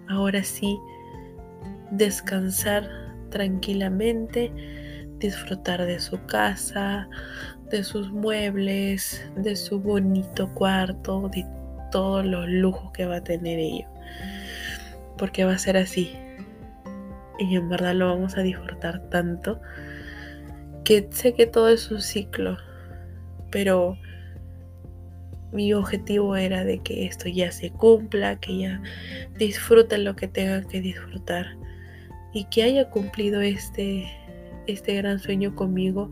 ahora 0.08 0.42
sí 0.42 0.78
descansar 1.90 2.88
tranquilamente, 3.32 4.52
disfrutar 5.18 5.84
de 5.84 5.98
su 5.98 6.24
casa, 6.26 7.08
de 7.70 7.82
sus 7.82 8.12
muebles, 8.12 9.28
de 9.34 9.56
su 9.56 9.80
bonito 9.80 10.52
cuarto, 10.54 11.28
de 11.30 11.44
todos 11.90 12.24
los 12.24 12.48
lujos 12.48 12.92
que 12.92 13.06
va 13.06 13.16
a 13.16 13.24
tener 13.24 13.58
ello. 13.58 13.88
Porque 15.18 15.44
va 15.44 15.54
a 15.54 15.58
ser 15.58 15.76
así. 15.76 16.12
Y 17.38 17.56
en 17.56 17.68
verdad 17.68 17.94
lo 17.94 18.08
vamos 18.08 18.36
a 18.36 18.42
disfrutar 18.42 19.08
tanto. 19.08 19.60
Que 20.84 21.08
sé 21.10 21.34
que 21.34 21.46
todo 21.46 21.68
es 21.68 21.90
un 21.90 22.00
ciclo. 22.00 22.58
Pero 23.50 23.96
mi 25.52 25.72
objetivo 25.74 26.36
era 26.36 26.64
de 26.64 26.78
que 26.78 27.06
esto 27.06 27.28
ya 27.28 27.52
se 27.52 27.70
cumpla, 27.70 28.40
que 28.40 28.58
ya 28.58 28.82
disfruten 29.38 30.04
lo 30.04 30.16
que 30.16 30.28
tengan 30.28 30.66
que 30.66 30.80
disfrutar. 30.80 31.46
Y 32.32 32.44
que 32.44 32.62
haya 32.62 32.88
cumplido 32.90 33.40
este, 33.40 34.10
este 34.66 34.94
gran 34.94 35.18
sueño 35.18 35.54
conmigo. 35.54 36.10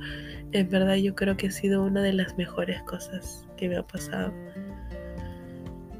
En 0.53 0.69
verdad 0.69 0.97
yo 0.97 1.15
creo 1.15 1.37
que 1.37 1.49
ha 1.49 1.51
sido 1.51 1.85
una 1.85 2.03
de 2.03 2.13
las 2.13 2.37
mejores 2.37 2.83
cosas 2.83 3.47
que 3.57 3.69
me 3.69 3.77
ha 3.77 3.87
pasado 3.87 4.33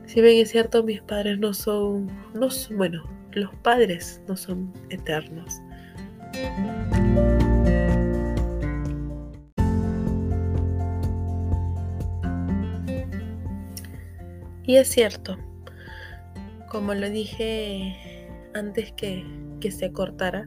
Si 0.07 0.21
bien 0.21 0.39
es 0.39 0.51
cierto, 0.51 0.83
mis 0.83 1.01
padres 1.03 1.39
no 1.39 1.55
son, 1.55 2.11
no 2.35 2.51
son, 2.51 2.77
bueno, 2.77 3.05
los 3.33 3.55
padres 3.57 4.21
no 4.27 4.37
son 4.37 4.73
eternos. 4.91 5.61
Y 14.65 14.77
es 14.77 14.89
cierto, 14.89 15.37
como 16.69 16.95
lo 16.95 17.11
dije 17.11 18.29
antes 18.55 18.93
que, 18.93 19.25
que 19.61 19.71
se 19.71 19.93
cortara, 19.93 20.47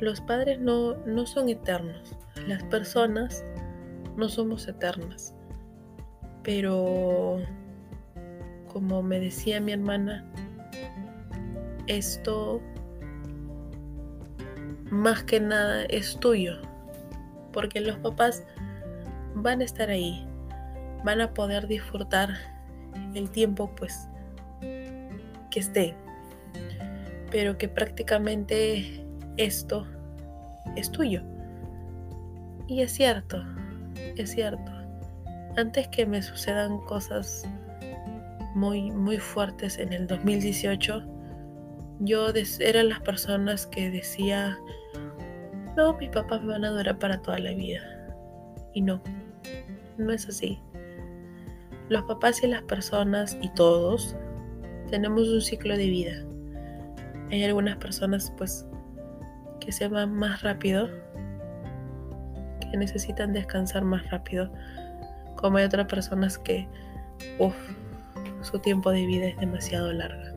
los 0.00 0.20
padres 0.20 0.60
no, 0.60 0.96
no 1.06 1.26
son 1.26 1.48
eternos. 1.48 2.16
Las 2.46 2.62
personas 2.64 3.44
no 4.16 4.28
somos 4.28 4.66
eternas. 4.66 5.34
Pero, 6.42 7.38
como 8.72 9.02
me 9.02 9.20
decía 9.20 9.60
mi 9.60 9.72
hermana, 9.72 10.24
esto 11.86 12.60
más 14.90 15.22
que 15.24 15.40
nada 15.40 15.84
es 15.84 16.18
tuyo. 16.18 16.60
Porque 17.52 17.80
los 17.80 17.96
papás 17.98 18.44
van 19.34 19.60
a 19.60 19.64
estar 19.64 19.90
ahí. 19.90 20.26
Van 21.04 21.20
a 21.20 21.32
poder 21.34 21.66
disfrutar 21.66 22.30
el 23.14 23.30
tiempo 23.30 23.70
pues 23.76 24.08
que 25.50 25.60
esté. 25.60 25.94
Pero 27.30 27.56
que 27.58 27.68
prácticamente 27.68 29.04
esto 29.36 29.86
es 30.76 30.90
tuyo. 30.90 31.22
Y 32.66 32.82
es 32.82 32.92
cierto, 32.92 33.42
es 34.16 34.30
cierto. 34.30 34.70
Antes 35.56 35.88
que 35.88 36.06
me 36.06 36.22
sucedan 36.22 36.78
cosas 36.80 37.48
muy, 38.54 38.90
muy 38.90 39.18
fuertes 39.18 39.78
en 39.78 39.92
el 39.92 40.06
2018, 40.06 41.02
yo 42.00 42.28
era 42.60 42.82
las 42.82 43.00
personas 43.00 43.66
que 43.66 43.90
decía, 43.90 44.56
no, 45.76 45.94
mis 45.98 46.10
papás 46.10 46.42
me 46.42 46.52
van 46.52 46.64
a 46.64 46.70
durar 46.70 46.98
para 46.98 47.20
toda 47.20 47.38
la 47.38 47.52
vida. 47.52 47.80
Y 48.74 48.82
no, 48.82 49.02
no 49.98 50.12
es 50.12 50.28
así. 50.28 50.60
Los 51.88 52.04
papás 52.04 52.42
y 52.42 52.46
las 52.46 52.62
personas 52.62 53.36
y 53.42 53.48
todos 53.54 54.16
tenemos 54.90 55.28
un 55.28 55.40
ciclo 55.40 55.76
de 55.76 55.86
vida. 55.86 56.24
Hay 57.30 57.44
algunas 57.44 57.76
personas 57.76 58.32
pues 58.36 58.66
que 59.60 59.72
se 59.72 59.88
van 59.88 60.12
más 60.12 60.42
rápido, 60.42 60.88
que 62.70 62.76
necesitan 62.76 63.32
descansar 63.32 63.84
más 63.84 64.08
rápido, 64.10 64.52
como 65.36 65.58
hay 65.58 65.64
otras 65.64 65.86
personas 65.86 66.38
que, 66.38 66.66
uff, 67.38 67.54
su 68.42 68.58
tiempo 68.58 68.90
de 68.90 69.06
vida 69.06 69.26
es 69.26 69.38
demasiado 69.38 69.92
larga. 69.92 70.34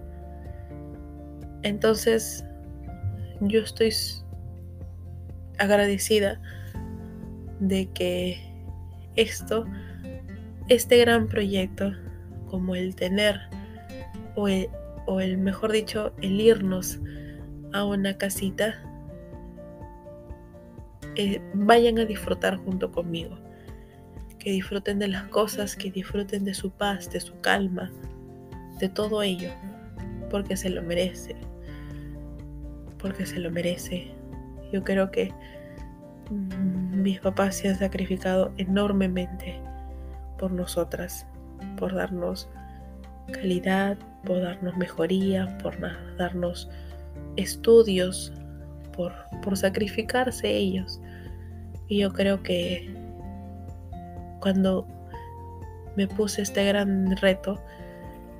Entonces, 1.63 2.45
yo 3.41 3.61
estoy 3.61 3.93
agradecida 5.57 6.39
de 7.59 7.89
que 7.93 8.37
esto 9.15 9.65
este 10.69 10.97
gran 10.97 11.27
proyecto, 11.27 11.91
como 12.49 12.75
el 12.75 12.95
tener, 12.95 13.39
o 14.35 14.47
el, 14.47 14.69
mejor 15.37 15.71
dicho, 15.71 16.13
el 16.21 16.39
irnos 16.39 16.99
a 17.73 17.85
una 17.85 18.17
casita, 18.17 18.75
eh, 21.15 21.41
vayan 21.53 21.99
a 21.99 22.05
disfrutar 22.05 22.57
junto 22.57 22.91
conmigo. 22.91 23.37
Que 24.39 24.51
disfruten 24.51 24.99
de 24.99 25.07
las 25.07 25.23
cosas, 25.25 25.75
que 25.75 25.91
disfruten 25.91 26.43
de 26.43 26.53
su 26.53 26.71
paz, 26.71 27.09
de 27.11 27.19
su 27.19 27.39
calma, 27.41 27.91
de 28.79 28.89
todo 28.89 29.21
ello, 29.21 29.49
porque 30.29 30.57
se 30.57 30.69
lo 30.69 30.81
merece. 30.81 31.35
Porque 32.97 33.25
se 33.25 33.39
lo 33.39 33.51
merece. 33.51 34.11
Yo 34.71 34.83
creo 34.83 35.11
que 35.11 35.31
mm, 36.29 37.01
mis 37.01 37.19
papás 37.19 37.55
se 37.55 37.69
han 37.69 37.77
sacrificado 37.77 38.51
enormemente 38.57 39.59
por 40.37 40.51
nosotras, 40.51 41.25
por 41.77 41.93
darnos 41.93 42.49
calidad, 43.31 43.97
por 44.25 44.41
darnos 44.41 44.75
mejoría, 44.77 45.57
por 45.59 45.75
darnos 46.17 46.69
estudios, 47.35 48.31
por, 48.95 49.13
por 49.41 49.57
sacrificarse 49.57 50.49
ellos. 50.49 50.99
Y 51.87 51.99
yo 51.99 52.11
creo 52.11 52.41
que 52.41 52.93
cuando 54.39 54.87
me 55.95 56.07
puse 56.07 56.41
este 56.41 56.65
gran 56.65 57.15
reto, 57.17 57.61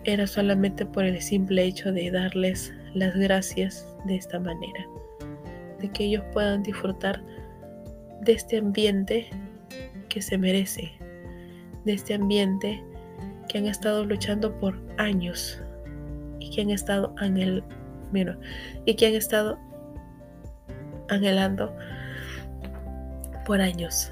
era 0.05 0.27
solamente 0.27 0.85
por 0.85 1.05
el 1.05 1.21
simple 1.21 1.63
hecho 1.63 1.91
de 1.91 2.11
darles 2.11 2.73
las 2.93 3.15
gracias 3.15 3.87
de 4.05 4.15
esta 4.15 4.39
manera, 4.39 4.85
de 5.79 5.89
que 5.89 6.05
ellos 6.05 6.23
puedan 6.33 6.63
disfrutar 6.63 7.21
de 8.21 8.33
este 8.33 8.57
ambiente 8.57 9.29
que 10.09 10.21
se 10.21 10.37
merece, 10.37 10.91
de 11.85 11.93
este 11.93 12.15
ambiente 12.15 12.83
que 13.47 13.59
han 13.59 13.67
estado 13.67 14.05
luchando 14.05 14.57
por 14.59 14.77
años 14.97 15.62
que 16.53 16.61
han 16.61 16.69
estado 16.69 17.13
anhel, 17.17 17.63
y 18.85 18.95
que 18.95 19.07
han 19.07 19.15
estado 19.15 19.57
anhelando 21.09 21.75
por 23.45 23.59
años 23.59 24.11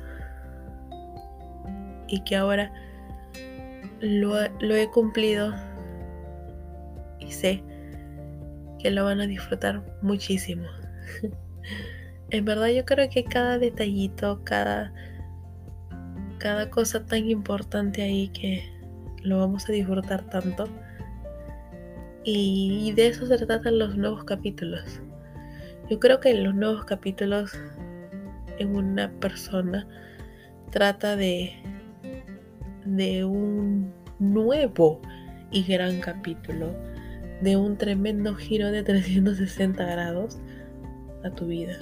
y 2.08 2.23
que 2.23 2.36
ahora 2.36 2.73
lo, 3.99 4.34
lo 4.60 4.75
he 4.75 4.89
cumplido 4.89 5.54
y 7.19 7.32
sé 7.32 7.63
que 8.80 8.89
lo 8.89 9.06
van 9.06 9.21
a 9.21 9.27
disfrutar 9.27 9.84
muchísimo. 10.01 10.67
en 12.32 12.45
verdad 12.45 12.69
yo 12.69 12.84
creo 12.86 13.08
que 13.10 13.23
cada 13.23 13.60
detallito, 13.60 14.43
cada 14.43 14.91
cada 16.41 16.71
cosa 16.71 17.06
tan 17.06 17.30
importante 17.30 18.01
ahí 18.01 18.30
que 18.30 18.67
lo 19.21 19.38
vamos 19.38 19.69
a 19.69 19.71
disfrutar 19.71 20.23
tanto. 20.23 20.67
Y 22.23 22.93
de 22.93 23.07
eso 23.07 23.25
se 23.25 23.38
tratan 23.38 23.79
los 23.79 23.97
nuevos 23.97 24.23
capítulos. 24.23 25.01
Yo 25.89 25.99
creo 25.99 26.19
que 26.19 26.34
los 26.36 26.53
nuevos 26.53 26.86
capítulos 26.86 27.51
en 28.60 28.75
una 28.75 29.12
persona 29.19 29.88
trata 30.69 31.15
de, 31.15 31.53
de 32.86 33.25
un 33.25 33.91
nuevo 34.19 35.01
y 35.51 35.63
gran 35.63 35.99
capítulo, 35.99 36.73
de 37.41 37.57
un 37.57 37.77
tremendo 37.77 38.36
giro 38.36 38.71
de 38.71 38.84
360 38.84 39.84
grados 39.84 40.38
a 41.23 41.31
tu 41.31 41.47
vida. 41.47 41.77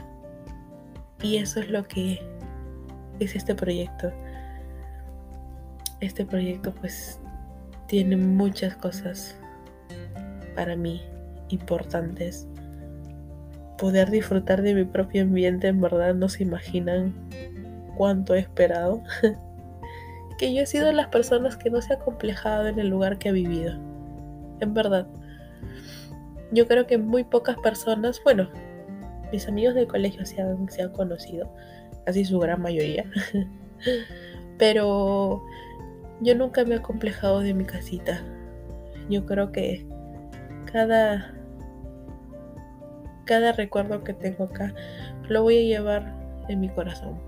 Y 1.21 1.37
eso 1.37 1.59
es 1.59 1.69
lo 1.69 1.87
que 1.87 2.19
es 3.19 3.35
este 3.35 3.53
proyecto 3.53 4.11
este 6.01 6.25
proyecto 6.25 6.73
pues 6.73 7.19
tiene 7.87 8.15
muchas 8.15 8.75
cosas 8.75 9.37
para 10.49 10.75
mí 10.75 11.01
importantes. 11.49 12.47
Poder 13.77 14.09
disfrutar 14.09 14.61
de 14.61 14.73
mi 14.73 14.83
propio 14.83 15.23
ambiente, 15.23 15.67
en 15.67 15.81
verdad 15.81 16.13
no 16.13 16.27
se 16.29 16.43
imaginan 16.43 17.13
cuánto 17.97 18.35
he 18.35 18.39
esperado. 18.39 19.01
que 20.39 20.53
yo 20.53 20.61
he 20.61 20.65
sido 20.65 20.87
de 20.87 20.93
las 20.93 21.07
personas 21.07 21.57
que 21.57 21.69
no 21.69 21.81
se 21.81 21.93
ha 21.93 21.99
complejado 21.99 22.67
en 22.67 22.79
el 22.79 22.87
lugar 22.87 23.17
que 23.17 23.29
ha 23.29 23.33
vivido. 23.33 23.73
En 24.61 24.73
verdad. 24.73 25.07
Yo 26.51 26.67
creo 26.67 26.87
que 26.87 26.97
muy 26.97 27.23
pocas 27.23 27.57
personas, 27.57 28.21
bueno, 28.23 28.49
mis 29.31 29.47
amigos 29.47 29.75
del 29.75 29.87
colegio 29.87 30.25
se 30.25 30.41
han, 30.41 30.69
se 30.69 30.81
han 30.81 30.91
conocido, 30.91 31.53
casi 32.05 32.25
su 32.25 32.39
gran 32.39 32.61
mayoría. 32.61 33.05
Pero 34.57 35.43
yo 36.21 36.35
nunca 36.35 36.65
me 36.65 36.75
he 36.75 36.81
complejado 36.81 37.41
de 37.41 37.53
mi 37.53 37.65
casita. 37.65 38.23
Yo 39.09 39.25
creo 39.25 39.51
que 39.51 39.85
cada 40.71 41.33
cada 43.25 43.51
recuerdo 43.51 44.03
que 44.03 44.13
tengo 44.13 44.45
acá 44.45 44.73
lo 45.27 45.43
voy 45.43 45.57
a 45.57 45.77
llevar 45.77 46.15
en 46.47 46.59
mi 46.59 46.69
corazón. 46.69 47.19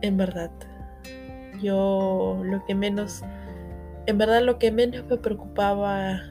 En 0.00 0.16
verdad. 0.16 0.50
Yo 1.62 2.40
lo 2.44 2.64
que 2.64 2.74
menos 2.74 3.22
en 4.06 4.18
verdad 4.18 4.42
lo 4.42 4.58
que 4.58 4.72
menos 4.72 5.04
me 5.06 5.16
preocupaba 5.16 6.22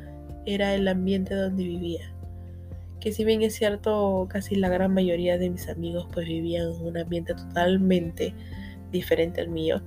era 0.45 0.73
el 0.73 0.87
ambiente 0.87 1.35
donde 1.35 1.63
vivía. 1.63 2.13
Que 2.99 3.11
si 3.11 3.23
bien 3.23 3.41
es 3.43 3.55
cierto, 3.55 4.27
casi 4.29 4.55
la 4.55 4.69
gran 4.69 4.93
mayoría 4.93 5.37
de 5.37 5.49
mis 5.49 5.69
amigos 5.69 6.07
pues 6.13 6.25
vivían 6.25 6.71
en 6.73 6.81
un 6.81 6.97
ambiente 6.97 7.33
totalmente 7.33 8.33
diferente 8.91 9.41
al 9.41 9.49
mío 9.49 9.81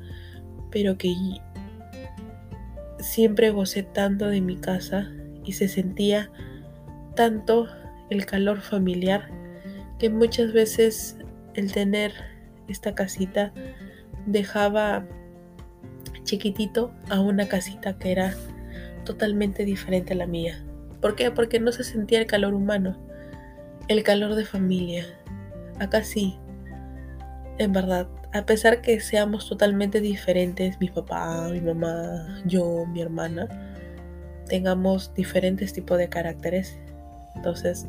pero 0.70 0.96
que 0.96 1.08
siempre 3.00 3.50
gocé 3.50 3.82
tanto 3.82 4.26
de 4.26 4.40
mi 4.40 4.56
casa 4.56 5.10
y 5.44 5.52
se 5.52 5.68
sentía 5.68 6.30
tanto 7.14 7.66
el 8.10 8.26
calor 8.26 8.60
familiar 8.60 9.28
que 9.98 10.10
muchas 10.10 10.52
veces 10.52 11.16
el 11.54 11.72
tener 11.72 12.12
esta 12.68 12.94
casita 12.94 13.52
dejaba 14.26 15.06
chiquitito 16.24 16.92
a 17.08 17.20
una 17.20 17.48
casita 17.48 17.98
que 17.98 18.12
era 18.12 18.34
totalmente 19.04 19.64
diferente 19.64 20.12
a 20.12 20.16
la 20.16 20.26
mía. 20.26 20.64
¿Por 21.00 21.16
qué? 21.16 21.30
Porque 21.30 21.58
no 21.60 21.72
se 21.72 21.84
sentía 21.84 22.20
el 22.20 22.26
calor 22.26 22.54
humano, 22.54 22.96
el 23.88 24.02
calor 24.02 24.34
de 24.34 24.44
familia. 24.44 25.06
Acá 25.78 26.04
sí, 26.04 26.38
en 27.58 27.72
verdad, 27.72 28.06
a 28.32 28.46
pesar 28.46 28.80
que 28.80 29.00
seamos 29.00 29.48
totalmente 29.48 30.00
diferentes, 30.00 30.78
mi 30.80 30.88
papá, 30.88 31.48
mi 31.50 31.60
mamá, 31.60 32.42
yo, 32.46 32.86
mi 32.86 33.00
hermana, 33.00 33.48
tengamos 34.46 35.12
diferentes 35.14 35.72
tipos 35.72 35.98
de 35.98 36.08
caracteres, 36.08 36.78
entonces, 37.34 37.86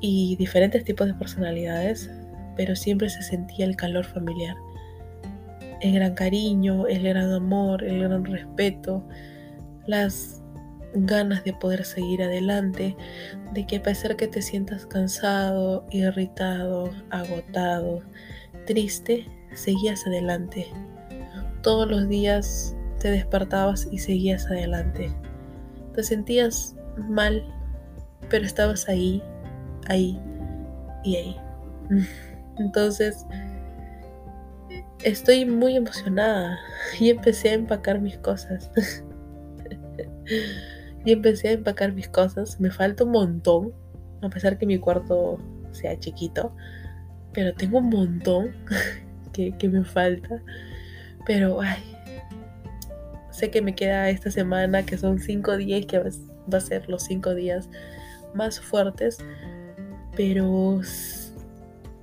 y 0.00 0.36
diferentes 0.36 0.84
tipos 0.84 1.06
de 1.06 1.14
personalidades, 1.14 2.10
pero 2.56 2.76
siempre 2.76 3.08
se 3.08 3.22
sentía 3.22 3.64
el 3.64 3.76
calor 3.76 4.04
familiar. 4.04 4.56
El 5.80 5.94
gran 5.94 6.14
cariño, 6.14 6.86
el 6.86 7.02
gran 7.02 7.32
amor, 7.32 7.82
el 7.82 8.00
gran 8.02 8.24
respeto, 8.24 9.06
las 9.86 10.42
ganas 10.92 11.44
de 11.44 11.54
poder 11.54 11.84
seguir 11.84 12.22
adelante, 12.22 12.96
de 13.52 13.66
que 13.66 13.76
a 13.76 13.82
pesar 13.82 14.16
que 14.16 14.28
te 14.28 14.42
sientas 14.42 14.84
cansado, 14.84 15.86
irritado, 15.90 16.90
agotado, 17.10 18.02
triste, 18.66 19.26
seguías 19.54 20.06
adelante. 20.06 20.66
Todos 21.62 21.90
los 21.90 22.08
días 22.08 22.76
te 23.00 23.10
despertabas 23.10 23.88
y 23.90 23.98
seguías 23.98 24.46
adelante. 24.46 25.12
Te 25.94 26.02
sentías 26.02 26.76
mal, 27.08 27.44
pero 28.28 28.44
estabas 28.44 28.88
ahí, 28.88 29.22
ahí 29.88 30.18
y 31.04 31.16
ahí. 31.16 31.36
Entonces, 32.58 33.26
estoy 35.02 35.46
muy 35.46 35.76
emocionada 35.76 36.58
y 36.98 37.10
empecé 37.10 37.50
a 37.50 37.54
empacar 37.54 38.00
mis 38.00 38.18
cosas. 38.18 38.70
y 41.04 41.12
empecé 41.12 41.48
a 41.48 41.52
empacar 41.52 41.92
mis 41.92 42.08
cosas. 42.08 42.60
Me 42.60 42.70
falta 42.70 43.04
un 43.04 43.12
montón, 43.12 43.72
a 44.22 44.28
pesar 44.28 44.58
que 44.58 44.66
mi 44.66 44.78
cuarto 44.78 45.38
sea 45.72 45.98
chiquito, 45.98 46.54
pero 47.32 47.54
tengo 47.54 47.78
un 47.78 47.90
montón 47.90 48.52
que, 49.32 49.68
me 49.68 49.84
falta. 49.84 50.42
Pero, 51.26 51.60
ay, 51.60 51.82
sé 53.30 53.50
que 53.50 53.62
me 53.62 53.74
queda 53.74 54.10
esta 54.10 54.30
semana, 54.30 54.84
que 54.84 54.98
son 54.98 55.18
cinco 55.18 55.56
días, 55.56 55.86
que 55.86 55.98
va 55.98 56.58
a 56.58 56.60
ser 56.60 56.88
los 56.88 57.04
cinco 57.04 57.34
días 57.34 57.68
más 58.34 58.60
fuertes, 58.60 59.18
pero 60.16 60.80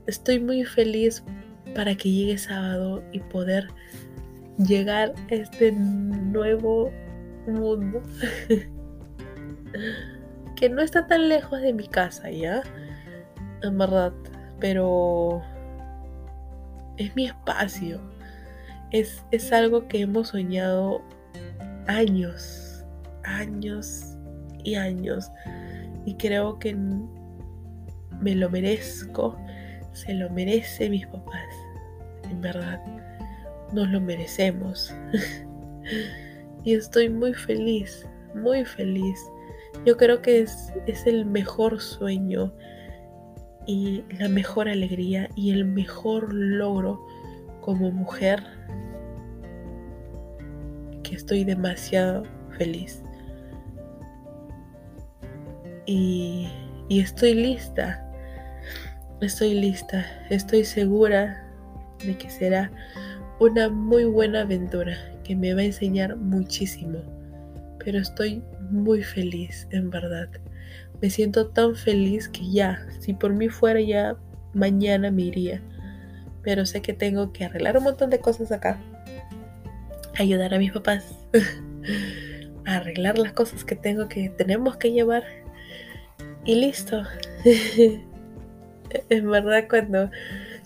estoy 0.07 0.39
muy 0.39 0.65
feliz 0.65 1.23
para 1.75 1.95
que 1.95 2.11
llegue 2.11 2.37
sábado 2.37 3.03
y 3.11 3.19
poder 3.19 3.67
llegar 4.57 5.13
a 5.29 5.35
este 5.35 5.71
nuevo 5.71 6.91
mundo 7.45 8.01
que 10.55 10.69
no 10.69 10.81
está 10.81 11.07
tan 11.07 11.29
lejos 11.29 11.61
de 11.61 11.73
mi 11.73 11.87
casa 11.87 12.31
ya 12.31 12.63
en 13.61 13.77
verdad 13.77 14.13
pero 14.59 15.41
es 16.97 17.15
mi 17.15 17.25
espacio 17.25 17.99
es, 18.91 19.23
es 19.31 19.51
algo 19.51 19.87
que 19.87 20.01
hemos 20.01 20.29
soñado 20.29 21.01
años 21.87 22.85
años 23.23 24.15
y 24.63 24.75
años 24.75 25.29
y 26.05 26.15
creo 26.15 26.57
que 26.59 26.75
me 28.19 28.35
lo 28.35 28.49
merezco 28.49 29.37
se 29.97 30.13
lo 30.13 30.29
merece 30.29 30.89
mis 30.89 31.07
papás. 31.07 31.53
En 32.29 32.39
verdad, 32.39 32.79
nos 33.73 33.89
lo 33.89 33.99
merecemos. 33.99 34.93
y 36.63 36.75
estoy 36.75 37.09
muy 37.09 37.33
feliz, 37.33 38.05
muy 38.35 38.63
feliz. 38.63 39.19
Yo 39.85 39.97
creo 39.97 40.21
que 40.21 40.41
es, 40.41 40.71
es 40.85 41.07
el 41.07 41.25
mejor 41.25 41.81
sueño 41.81 42.53
y 43.67 44.03
la 44.17 44.29
mejor 44.29 44.69
alegría 44.69 45.29
y 45.35 45.51
el 45.51 45.65
mejor 45.65 46.33
logro 46.33 47.05
como 47.61 47.91
mujer 47.91 48.41
que 51.03 51.15
estoy 51.15 51.43
demasiado 51.43 52.23
feliz. 52.57 53.03
Y, 55.85 56.49
y 56.89 56.99
estoy 56.99 57.33
lista 57.33 58.03
Estoy 59.19 59.55
lista, 59.55 60.05
estoy 60.29 60.63
segura 60.63 61.43
de 62.05 62.15
que 62.15 62.29
será 62.29 62.71
una 63.39 63.67
muy 63.67 64.03
buena 64.03 64.41
aventura 64.41 64.95
que 65.23 65.35
me 65.35 65.55
va 65.55 65.61
a 65.61 65.65
enseñar 65.65 66.15
muchísimo. 66.17 66.99
Pero 67.83 67.97
estoy 67.97 68.43
muy 68.69 69.01
feliz, 69.01 69.67
en 69.71 69.89
verdad. 69.89 70.29
Me 71.01 71.09
siento 71.09 71.47
tan 71.47 71.75
feliz 71.75 72.27
que 72.27 72.49
ya, 72.49 72.85
si 72.99 73.13
por 73.13 73.33
mí 73.33 73.49
fuera 73.49 73.81
ya, 73.81 74.17
mañana 74.53 75.11
me 75.11 75.23
iría. 75.23 75.61
Pero 76.41 76.65
sé 76.65 76.81
que 76.81 76.93
tengo 76.93 77.33
que 77.33 77.45
arreglar 77.45 77.77
un 77.77 77.83
montón 77.83 78.09
de 78.09 78.19
cosas 78.19 78.51
acá. 78.51 78.79
Ayudar 80.17 80.53
a 80.53 80.59
mis 80.59 80.71
papás. 80.71 81.13
arreglar 82.65 83.17
las 83.17 83.33
cosas 83.33 83.63
que 83.63 83.75
tengo 83.75 84.07
que 84.07 84.29
tenemos 84.29 84.77
que 84.77 84.91
llevar. 84.91 85.23
Y 86.45 86.55
listo. 86.55 87.03
en 89.09 89.29
verdad 89.29 89.65
cuando 89.69 90.09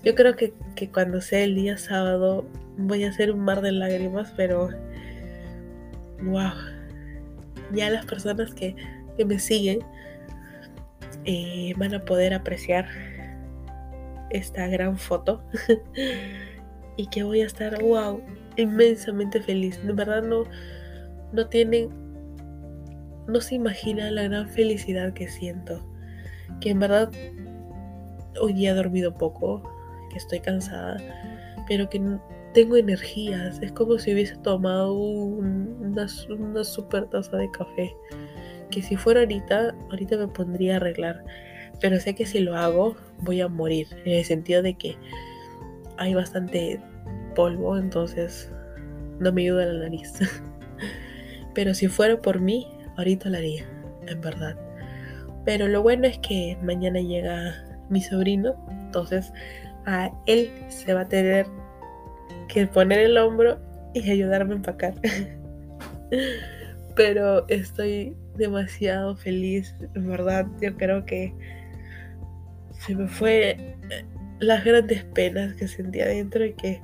yo 0.04 0.16
creo 0.16 0.36
que, 0.36 0.54
cuando 0.92 1.22
sea 1.22 1.44
el 1.44 1.56
día 1.56 1.78
sábado 1.78 2.46
voy 2.78 3.04
a 3.04 3.10
hacer 3.10 3.32
un 3.32 3.42
mar 3.42 3.62
de 3.62 3.72
lágrimas, 3.72 4.34
pero 4.36 4.70
wow, 6.24 6.54
ya 7.74 7.90
las 7.90 8.06
personas 8.06 8.54
que, 8.54 8.76
me 9.24 9.38
siguen 9.38 9.82
van 11.78 11.94
a 11.94 12.06
poder 12.06 12.34
apreciar 12.34 12.88
esta 14.30 14.68
gran 14.68 14.98
foto 14.98 15.44
y 16.98 17.08
que 17.08 17.24
voy 17.24 17.42
a 17.42 17.46
estar 17.46 17.82
wow, 17.82 18.22
inmensamente 18.58 19.42
feliz. 19.42 19.84
De 19.86 19.94
verdad 19.94 20.24
no, 20.24 20.44
no 21.32 21.48
tienen, 21.48 21.90
no 23.28 23.42
se 23.42 23.56
imaginan 23.56 24.16
la 24.16 24.24
gran 24.24 24.50
felicidad 24.50 25.14
que 25.14 25.28
siento. 25.28 25.86
Que 26.60 26.72
en 26.72 26.80
verdad 26.80 27.12
hoy 28.40 28.54
día 28.54 28.72
he 28.72 28.76
dormido 28.76 29.14
poco, 29.14 29.62
que 30.12 30.18
estoy 30.18 30.40
cansada, 30.40 30.98
pero 31.68 31.90
que 31.90 32.02
tengo 32.54 32.78
energías. 32.78 33.60
Es 33.62 33.72
como 33.72 33.98
si 33.98 34.14
hubiese 34.14 34.36
tomado 34.38 34.94
una, 34.94 36.08
una 36.40 36.64
super 36.64 37.06
taza 37.06 37.38
de 37.38 37.50
café. 37.52 37.96
Que 38.72 38.82
si 38.82 38.96
fuera 38.96 39.22
ahorita, 39.22 39.76
ahorita 39.90 40.18
me 40.18 40.28
pondría 40.28 40.74
a 40.74 40.78
arreglar. 40.78 41.24
Pero 41.80 42.00
sé 42.00 42.16
que 42.16 42.26
si 42.26 42.40
lo 42.40 42.56
hago, 42.56 42.96
voy 43.20 43.42
a 43.42 43.48
morir. 43.48 43.88
En 44.06 44.14
el 44.14 44.26
sentido 44.26 44.62
de 44.62 44.76
que 44.76 44.98
hay 45.98 46.14
bastante 46.14 46.80
polvo, 47.36 47.78
entonces 47.78 48.52
no 49.20 49.32
me 49.32 49.44
ayuda 49.44 49.66
la 49.66 49.80
nariz. 49.84 50.14
Pero 51.54 51.74
si 51.74 51.88
fuera 51.88 52.22
por 52.22 52.40
mí, 52.40 52.68
ahorita 52.98 53.30
lo 53.30 53.38
haría, 53.38 53.66
en 54.08 54.22
verdad. 54.22 54.56
Pero 55.46 55.68
lo 55.68 55.82
bueno 55.82 56.08
es 56.08 56.18
que 56.20 56.58
mañana 56.62 57.00
llega 57.00 57.54
mi 57.90 58.02
sobrino, 58.02 58.56
entonces 58.70 59.34
a 59.86 60.12
él 60.28 60.52
se 60.70 60.94
va 60.94 61.02
a 61.02 61.08
tener 61.08 61.48
que 62.48 62.68
poner 62.68 63.00
el 63.00 63.18
hombro 63.18 63.60
y 63.94 64.10
ayudarme 64.10 64.54
a 64.54 64.58
empacar. 64.58 64.94
Pero 66.96 67.48
estoy 67.48 68.16
demasiado 68.38 69.16
feliz, 69.16 69.76
en 69.96 70.08
verdad, 70.08 70.48
yo 70.62 70.76
creo 70.78 71.06
que 71.06 71.34
se 72.80 72.96
me 72.96 73.08
fue 73.08 73.76
las 74.40 74.64
grandes 74.64 75.04
penas 75.04 75.54
que 75.56 75.68
sentía 75.68 76.08
dentro 76.08 76.46
y 76.46 76.54
que 76.54 76.82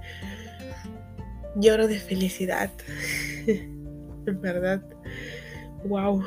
lloro 1.56 1.88
de 1.88 2.00
felicidad. 2.00 2.70
en 3.48 4.42
verdad, 4.42 4.82
wow. 5.86 6.24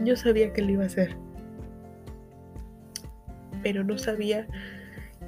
Yo 0.00 0.16
sabía 0.16 0.52
que 0.52 0.62
lo 0.62 0.72
iba 0.72 0.82
a 0.84 0.86
hacer 0.86 1.16
pero 3.66 3.82
no 3.82 3.98
sabía 3.98 4.46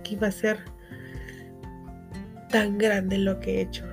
que 0.04 0.14
iba 0.14 0.28
a 0.28 0.30
ser 0.30 0.58
tan 2.50 2.78
grande 2.78 3.18
lo 3.18 3.40
que 3.40 3.56
he 3.56 3.60
hecho. 3.62 3.84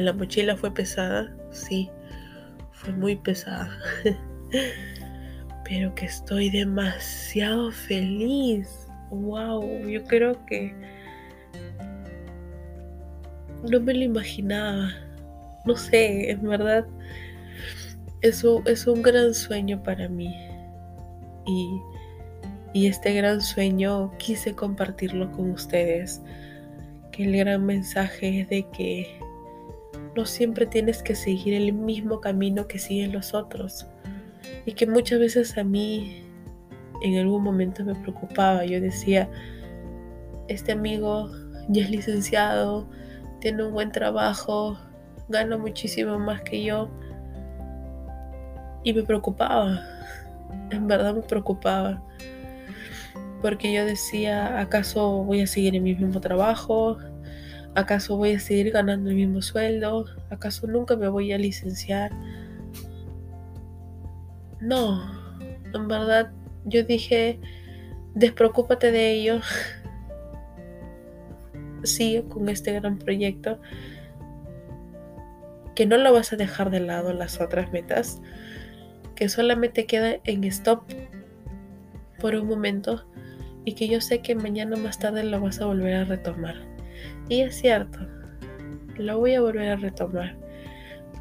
La 0.00 0.12
mochila 0.12 0.56
fue 0.56 0.72
pesada, 0.72 1.32
sí, 1.50 1.90
fue 2.72 2.92
muy 2.92 3.16
pesada. 3.16 3.70
pero 5.70 5.94
que 5.94 6.06
estoy 6.06 6.50
demasiado 6.50 7.70
feliz. 7.70 8.88
Wow, 9.10 9.86
yo 9.86 10.02
creo 10.04 10.44
que 10.46 10.74
no 13.70 13.78
me 13.80 13.94
lo 13.94 14.02
imaginaba. 14.02 14.90
No 15.64 15.76
sé, 15.76 16.30
en 16.30 16.42
verdad, 16.42 16.84
eso 18.22 18.62
es 18.66 18.86
un 18.88 19.00
gran 19.00 19.32
sueño 19.32 19.80
para 19.82 20.08
mí 20.08 20.34
y, 21.46 21.80
este 22.88 23.14
gran 23.14 23.40
sueño 23.40 24.12
quise 24.18 24.54
compartirlo 24.54 25.30
con 25.32 25.50
ustedes. 25.52 26.20
que 27.12 27.24
el 27.24 27.36
gran 27.36 27.64
mensaje 27.64 28.40
es 28.40 28.48
de 28.48 28.66
que 28.70 29.20
no 30.16 30.26
siempre 30.26 30.66
tienes 30.66 31.02
que 31.02 31.14
seguir 31.14 31.54
el 31.54 31.72
mismo 31.72 32.20
camino 32.20 32.66
que 32.66 32.78
siguen 32.78 33.12
los 33.12 33.34
otros. 33.34 33.86
Y 34.66 34.72
que 34.72 34.86
muchas 34.86 35.20
veces 35.20 35.56
a 35.58 35.64
mí 35.64 36.24
en 37.02 37.18
algún 37.18 37.42
momento 37.42 37.84
me 37.84 37.94
preocupaba. 37.94 38.64
Yo 38.64 38.80
decía, 38.80 39.28
este 40.48 40.72
amigo 40.72 41.30
ya 41.68 41.84
es 41.84 41.90
licenciado, 41.90 42.88
tiene 43.40 43.64
un 43.64 43.72
buen 43.72 43.92
trabajo, 43.92 44.78
gana 45.28 45.56
muchísimo 45.56 46.18
más 46.18 46.42
que 46.42 46.62
yo. 46.62 46.90
Y 48.82 48.92
me 48.92 49.02
preocupaba, 49.02 49.80
en 50.70 50.86
verdad 50.86 51.14
me 51.14 51.22
preocupaba. 51.22 52.02
Porque 53.40 53.72
yo 53.72 53.86
decía, 53.86 54.60
¿acaso 54.60 55.24
voy 55.24 55.40
a 55.40 55.46
seguir 55.46 55.74
en 55.74 55.82
mi 55.82 55.94
mismo 55.94 56.20
trabajo? 56.20 56.98
¿Acaso 57.74 58.16
voy 58.16 58.32
a 58.32 58.40
seguir 58.40 58.72
ganando 58.72 59.10
el 59.10 59.16
mismo 59.16 59.42
sueldo? 59.42 60.06
¿Acaso 60.28 60.66
nunca 60.66 60.96
me 60.96 61.08
voy 61.08 61.32
a 61.32 61.38
licenciar? 61.38 62.10
No, 64.60 65.02
en 65.72 65.88
verdad 65.88 66.32
yo 66.64 66.82
dije, 66.84 67.40
despreocúpate 68.14 68.90
de 68.90 69.12
ello. 69.12 69.40
Sigue 71.84 72.24
con 72.24 72.48
este 72.48 72.72
gran 72.72 72.98
proyecto. 72.98 73.60
Que 75.74 75.86
no 75.86 75.96
lo 75.96 76.12
vas 76.12 76.32
a 76.32 76.36
dejar 76.36 76.70
de 76.70 76.80
lado 76.80 77.12
las 77.12 77.40
otras 77.40 77.72
metas. 77.72 78.20
Que 79.14 79.28
solamente 79.28 79.86
queda 79.86 80.16
en 80.24 80.44
stop 80.44 80.82
por 82.20 82.34
un 82.34 82.48
momento. 82.48 83.06
Y 83.64 83.74
que 83.74 83.88
yo 83.88 84.00
sé 84.00 84.20
que 84.20 84.34
mañana 84.34 84.76
más 84.76 84.98
tarde 84.98 85.22
lo 85.22 85.40
vas 85.40 85.60
a 85.60 85.66
volver 85.66 85.94
a 85.94 86.04
retomar. 86.04 86.69
Y 87.30 87.42
es 87.42 87.54
cierto, 87.54 88.00
lo 88.98 89.20
voy 89.20 89.34
a 89.34 89.40
volver 89.40 89.68
a 89.68 89.76
retomar. 89.76 90.34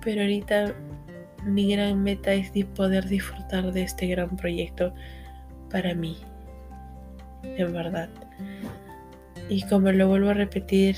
Pero 0.04 0.22
ahorita 0.22 0.74
mi 1.46 1.72
gran 1.72 2.02
meta 2.02 2.34
es 2.34 2.52
poder 2.76 3.08
disfrutar 3.08 3.72
de 3.72 3.84
este 3.84 4.08
gran 4.08 4.36
proyecto 4.36 4.92
para 5.70 5.94
mí. 5.94 6.18
En 7.44 7.72
verdad. 7.72 8.10
Y 9.50 9.62
como 9.68 9.92
lo 9.92 10.08
vuelvo 10.08 10.30
a 10.30 10.34
repetir, 10.34 10.96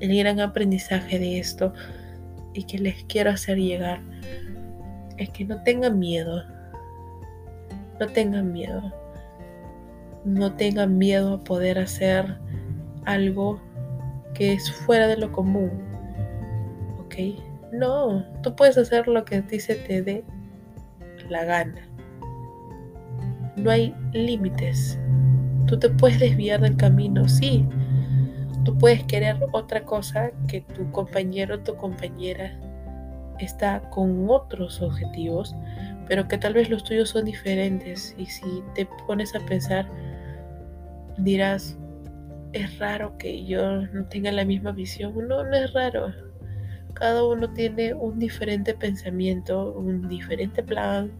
el 0.00 0.18
gran 0.18 0.40
aprendizaje 0.40 1.20
de 1.20 1.38
esto 1.38 1.72
y 2.54 2.64
que 2.64 2.78
les 2.78 3.04
quiero 3.04 3.30
hacer 3.30 3.58
llegar 3.58 4.00
es 5.16 5.30
que 5.30 5.44
no 5.44 5.62
tengan 5.62 6.00
miedo. 6.00 6.42
No 8.00 8.08
tengan 8.08 8.52
miedo. 8.52 8.92
No 10.24 10.54
tengan 10.54 10.98
miedo 10.98 11.34
a 11.34 11.44
poder 11.44 11.78
hacer 11.78 12.42
algo 13.04 13.60
que 14.34 14.52
es 14.52 14.70
fuera 14.70 15.06
de 15.06 15.16
lo 15.16 15.32
común. 15.32 15.70
¿Ok? 16.98 17.14
No, 17.72 18.24
tú 18.42 18.54
puedes 18.54 18.76
hacer 18.78 19.08
lo 19.08 19.24
que 19.24 19.36
a 19.36 19.42
ti 19.42 19.60
se 19.60 19.74
te 19.74 20.02
dé 20.02 20.24
la 21.28 21.44
gana. 21.44 21.88
No 23.56 23.70
hay 23.70 23.94
límites. 24.12 24.98
Tú 25.66 25.78
te 25.78 25.88
puedes 25.88 26.20
desviar 26.20 26.60
del 26.60 26.76
camino, 26.76 27.28
sí. 27.28 27.66
Tú 28.64 28.76
puedes 28.78 29.02
querer 29.04 29.36
otra 29.52 29.84
cosa 29.84 30.30
que 30.48 30.60
tu 30.60 30.90
compañero 30.90 31.56
o 31.56 31.60
tu 31.60 31.76
compañera 31.76 32.58
está 33.38 33.80
con 33.90 34.26
otros 34.28 34.80
objetivos, 34.80 35.54
pero 36.06 36.28
que 36.28 36.38
tal 36.38 36.54
vez 36.54 36.70
los 36.70 36.84
tuyos 36.84 37.10
son 37.10 37.24
diferentes. 37.24 38.14
Y 38.18 38.26
si 38.26 38.62
te 38.74 38.86
pones 39.06 39.34
a 39.34 39.40
pensar, 39.40 39.86
dirás, 41.18 41.76
es 42.54 42.78
raro 42.78 43.18
que 43.18 43.44
yo 43.44 43.82
no 43.88 44.06
tenga 44.06 44.32
la 44.32 44.44
misma 44.44 44.72
visión. 44.72 45.12
No, 45.28 45.44
no 45.44 45.54
es 45.54 45.72
raro. 45.72 46.12
Cada 46.94 47.24
uno 47.24 47.52
tiene 47.52 47.92
un 47.92 48.18
diferente 48.18 48.72
pensamiento, 48.74 49.72
un 49.72 50.08
diferente 50.08 50.62
plan, 50.62 51.10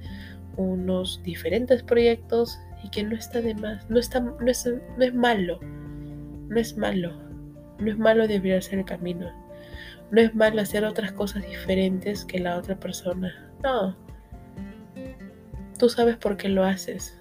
unos 0.56 1.20
diferentes 1.22 1.82
proyectos 1.82 2.58
y 2.84 2.90
que 2.90 3.02
no 3.02 3.16
está 3.16 3.40
de 3.40 3.54
más, 3.54 3.88
no, 3.90 3.98
está, 3.98 4.20
no, 4.20 4.46
es, 4.46 4.66
no 4.66 5.04
es 5.04 5.14
malo, 5.14 5.58
no 5.60 6.60
es 6.60 6.76
malo, 6.76 7.12
no 7.78 7.90
es 7.90 7.98
malo 7.98 8.28
desviarse 8.28 8.76
el 8.76 8.84
camino, 8.84 9.30
no 10.10 10.20
es 10.20 10.34
malo 10.34 10.60
hacer 10.60 10.84
otras 10.84 11.12
cosas 11.12 11.44
diferentes 11.46 12.24
que 12.24 12.38
la 12.38 12.58
otra 12.58 12.78
persona, 12.78 13.52
no, 13.62 13.96
tú 15.78 15.88
sabes 15.88 16.16
por 16.16 16.36
qué 16.36 16.48
lo 16.48 16.64
haces, 16.64 17.18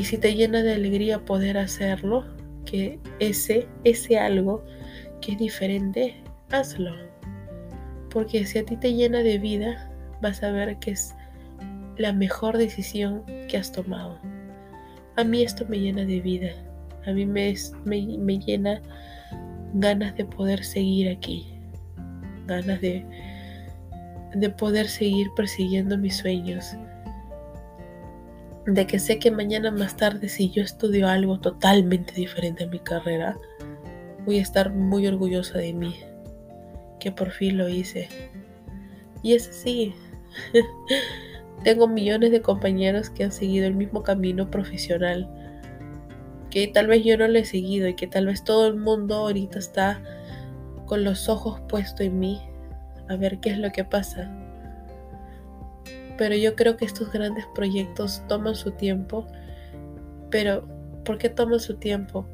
y 0.00 0.04
si 0.04 0.16
te 0.16 0.34
llena 0.34 0.62
de 0.62 0.72
alegría 0.72 1.26
poder 1.26 1.58
hacerlo, 1.58 2.24
que 2.64 2.98
ese, 3.18 3.68
ese 3.84 4.18
algo 4.18 4.64
que 5.20 5.32
es 5.32 5.38
diferente, 5.38 6.14
hazlo. 6.50 6.94
Porque 8.08 8.46
si 8.46 8.60
a 8.60 8.64
ti 8.64 8.78
te 8.78 8.94
llena 8.94 9.18
de 9.18 9.36
vida, 9.36 9.90
vas 10.22 10.42
a 10.42 10.52
ver 10.52 10.78
que 10.78 10.92
es 10.92 11.14
la 11.98 12.14
mejor 12.14 12.56
decisión 12.56 13.24
que 13.46 13.58
has 13.58 13.72
tomado. 13.72 14.18
A 15.18 15.24
mí 15.24 15.42
esto 15.42 15.66
me 15.68 15.78
llena 15.78 16.06
de 16.06 16.20
vida. 16.22 16.52
A 17.06 17.12
mí 17.12 17.26
me, 17.26 17.54
me, 17.84 18.00
me 18.16 18.38
llena 18.38 18.80
ganas 19.74 20.16
de 20.16 20.24
poder 20.24 20.64
seguir 20.64 21.10
aquí. 21.10 21.46
Ganas 22.46 22.80
de, 22.80 23.04
de 24.32 24.48
poder 24.48 24.88
seguir 24.88 25.28
persiguiendo 25.36 25.98
mis 25.98 26.16
sueños 26.16 26.74
de 28.74 28.86
que 28.86 28.98
sé 28.98 29.18
que 29.18 29.30
mañana 29.30 29.70
más 29.70 29.96
tarde 29.96 30.28
si 30.28 30.50
yo 30.50 30.62
estudio 30.62 31.08
algo 31.08 31.40
totalmente 31.40 32.14
diferente 32.14 32.64
a 32.64 32.68
mi 32.68 32.78
carrera, 32.78 33.36
voy 34.24 34.38
a 34.38 34.42
estar 34.42 34.72
muy 34.72 35.06
orgullosa 35.06 35.58
de 35.58 35.72
mí, 35.72 35.96
que 36.98 37.12
por 37.12 37.30
fin 37.30 37.58
lo 37.58 37.68
hice. 37.68 38.08
Y 39.22 39.34
es 39.34 39.48
así. 39.48 39.94
Tengo 41.64 41.88
millones 41.88 42.30
de 42.30 42.40
compañeros 42.40 43.10
que 43.10 43.24
han 43.24 43.32
seguido 43.32 43.66
el 43.66 43.74
mismo 43.74 44.02
camino 44.02 44.50
profesional, 44.50 45.28
que 46.50 46.68
tal 46.68 46.86
vez 46.86 47.04
yo 47.04 47.18
no 47.18 47.28
lo 47.28 47.38
he 47.38 47.44
seguido 47.44 47.88
y 47.88 47.94
que 47.94 48.06
tal 48.06 48.26
vez 48.26 48.44
todo 48.44 48.66
el 48.66 48.76
mundo 48.76 49.16
ahorita 49.16 49.58
está 49.58 50.02
con 50.86 51.04
los 51.04 51.28
ojos 51.28 51.60
puestos 51.68 52.00
en 52.00 52.18
mí 52.18 52.40
a 53.08 53.16
ver 53.16 53.38
qué 53.40 53.50
es 53.50 53.58
lo 53.58 53.70
que 53.70 53.84
pasa 53.84 54.39
pero 56.20 56.36
yo 56.36 56.54
creo 56.54 56.76
que 56.76 56.84
estos 56.84 57.10
grandes 57.10 57.46
proyectos 57.54 58.22
toman 58.28 58.54
su 58.54 58.72
tiempo. 58.72 59.26
Pero, 60.30 60.68
¿por 61.02 61.16
qué 61.16 61.30
toman 61.30 61.60
su 61.60 61.76
tiempo? 61.76 62.28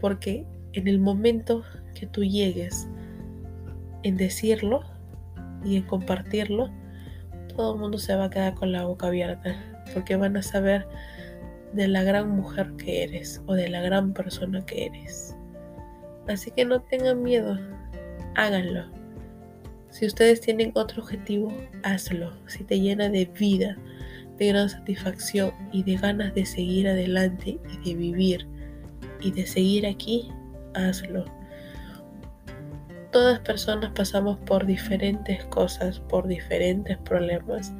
Porque 0.00 0.44
en 0.72 0.88
el 0.88 0.98
momento 0.98 1.62
que 1.94 2.08
tú 2.08 2.24
llegues 2.24 2.88
en 4.02 4.16
decirlo 4.16 4.80
y 5.64 5.76
en 5.76 5.84
compartirlo, 5.84 6.70
todo 7.54 7.74
el 7.74 7.80
mundo 7.80 7.98
se 7.98 8.16
va 8.16 8.24
a 8.24 8.30
quedar 8.30 8.56
con 8.56 8.72
la 8.72 8.84
boca 8.84 9.06
abierta, 9.06 9.62
porque 9.94 10.16
van 10.16 10.36
a 10.36 10.42
saber 10.42 10.84
de 11.72 11.86
la 11.86 12.02
gran 12.02 12.30
mujer 12.30 12.72
que 12.78 13.04
eres 13.04 13.40
o 13.46 13.54
de 13.54 13.68
la 13.68 13.80
gran 13.80 14.12
persona 14.12 14.66
que 14.66 14.86
eres. 14.86 15.36
Así 16.26 16.50
que 16.50 16.64
no 16.64 16.82
tengan 16.82 17.22
miedo, 17.22 17.60
háganlo. 18.34 19.03
Si 19.94 20.04
ustedes 20.06 20.40
tienen 20.40 20.72
otro 20.74 21.04
objetivo, 21.04 21.56
hazlo. 21.84 22.32
Si 22.48 22.64
te 22.64 22.80
llena 22.80 23.08
de 23.08 23.26
vida, 23.26 23.76
de 24.38 24.48
gran 24.48 24.68
satisfacción 24.68 25.52
y 25.70 25.84
de 25.84 25.94
ganas 25.94 26.34
de 26.34 26.44
seguir 26.46 26.88
adelante 26.88 27.60
y 27.72 27.88
de 27.88 27.94
vivir 27.94 28.48
y 29.20 29.30
de 29.30 29.46
seguir 29.46 29.86
aquí, 29.86 30.32
hazlo. 30.74 31.24
Todas 33.12 33.38
personas 33.38 33.92
pasamos 33.92 34.36
por 34.40 34.66
diferentes 34.66 35.44
cosas, 35.44 36.00
por 36.00 36.26
diferentes 36.26 36.98
problemas, 36.98 37.72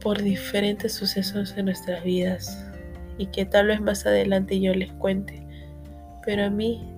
por 0.00 0.20
diferentes 0.20 0.94
sucesos 0.94 1.54
en 1.56 1.66
nuestras 1.66 2.02
vidas 2.02 2.66
y 3.18 3.26
que 3.26 3.44
tal 3.44 3.68
vez 3.68 3.80
más 3.80 4.04
adelante 4.04 4.58
yo 4.58 4.74
les 4.74 4.92
cuente. 4.94 5.46
Pero 6.24 6.46
a 6.46 6.50
mí 6.50 6.97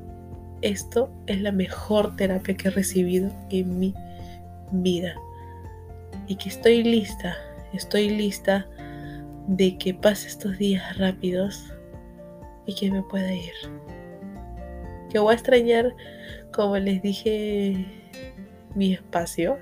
esto 0.62 1.10
es 1.26 1.40
la 1.40 1.52
mejor 1.52 2.16
terapia 2.16 2.56
que 2.56 2.68
he 2.68 2.70
recibido 2.70 3.30
en 3.50 3.78
mi 3.78 3.94
vida. 4.72 5.14
Y 6.26 6.36
que 6.36 6.48
estoy 6.48 6.82
lista, 6.82 7.36
estoy 7.72 8.10
lista 8.10 8.66
de 9.46 9.76
que 9.78 9.94
pase 9.94 10.28
estos 10.28 10.58
días 10.58 10.96
rápidos 10.98 11.72
y 12.66 12.74
que 12.74 12.90
me 12.90 13.02
pueda 13.02 13.32
ir. 13.32 13.52
Que 15.10 15.18
voy 15.18 15.32
a 15.32 15.34
extrañar, 15.34 15.94
como 16.52 16.76
les 16.78 17.02
dije, 17.02 17.84
mi 18.74 18.94
espacio, 18.94 19.58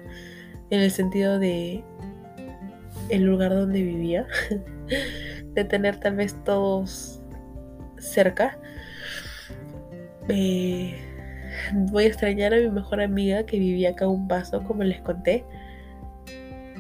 en 0.71 0.81
el 0.81 0.91
sentido 0.91 1.39
de 1.39 1.83
el 3.09 3.23
lugar 3.23 3.55
donde 3.55 3.83
vivía, 3.83 4.27
de 5.55 5.65
tener 5.65 5.99
tal 6.01 6.17
vez 6.17 6.35
todos 6.45 7.21
cerca. 7.99 8.59
Voy 10.29 12.05
a 12.05 12.07
extrañar 12.07 12.53
a 12.55 12.59
mi 12.59 12.69
mejor 12.69 13.01
amiga 13.01 13.45
que 13.45 13.59
vivía 13.59 13.91
acá 13.91 14.07
un 14.07 14.29
paso, 14.29 14.63
como 14.65 14.85
les 14.85 15.01
conté. 15.01 15.45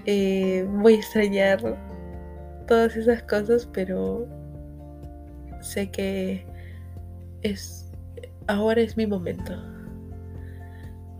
Eh, 0.06 0.66
voy 0.68 0.94
a 0.94 0.96
extrañar 0.96 1.76
todas 2.66 2.96
esas 2.96 3.22
cosas, 3.24 3.68
pero 3.72 4.26
sé 5.60 5.90
que 5.90 6.46
es, 7.42 7.90
ahora 8.46 8.80
es 8.80 8.96
mi 8.96 9.06
momento. 9.06 9.54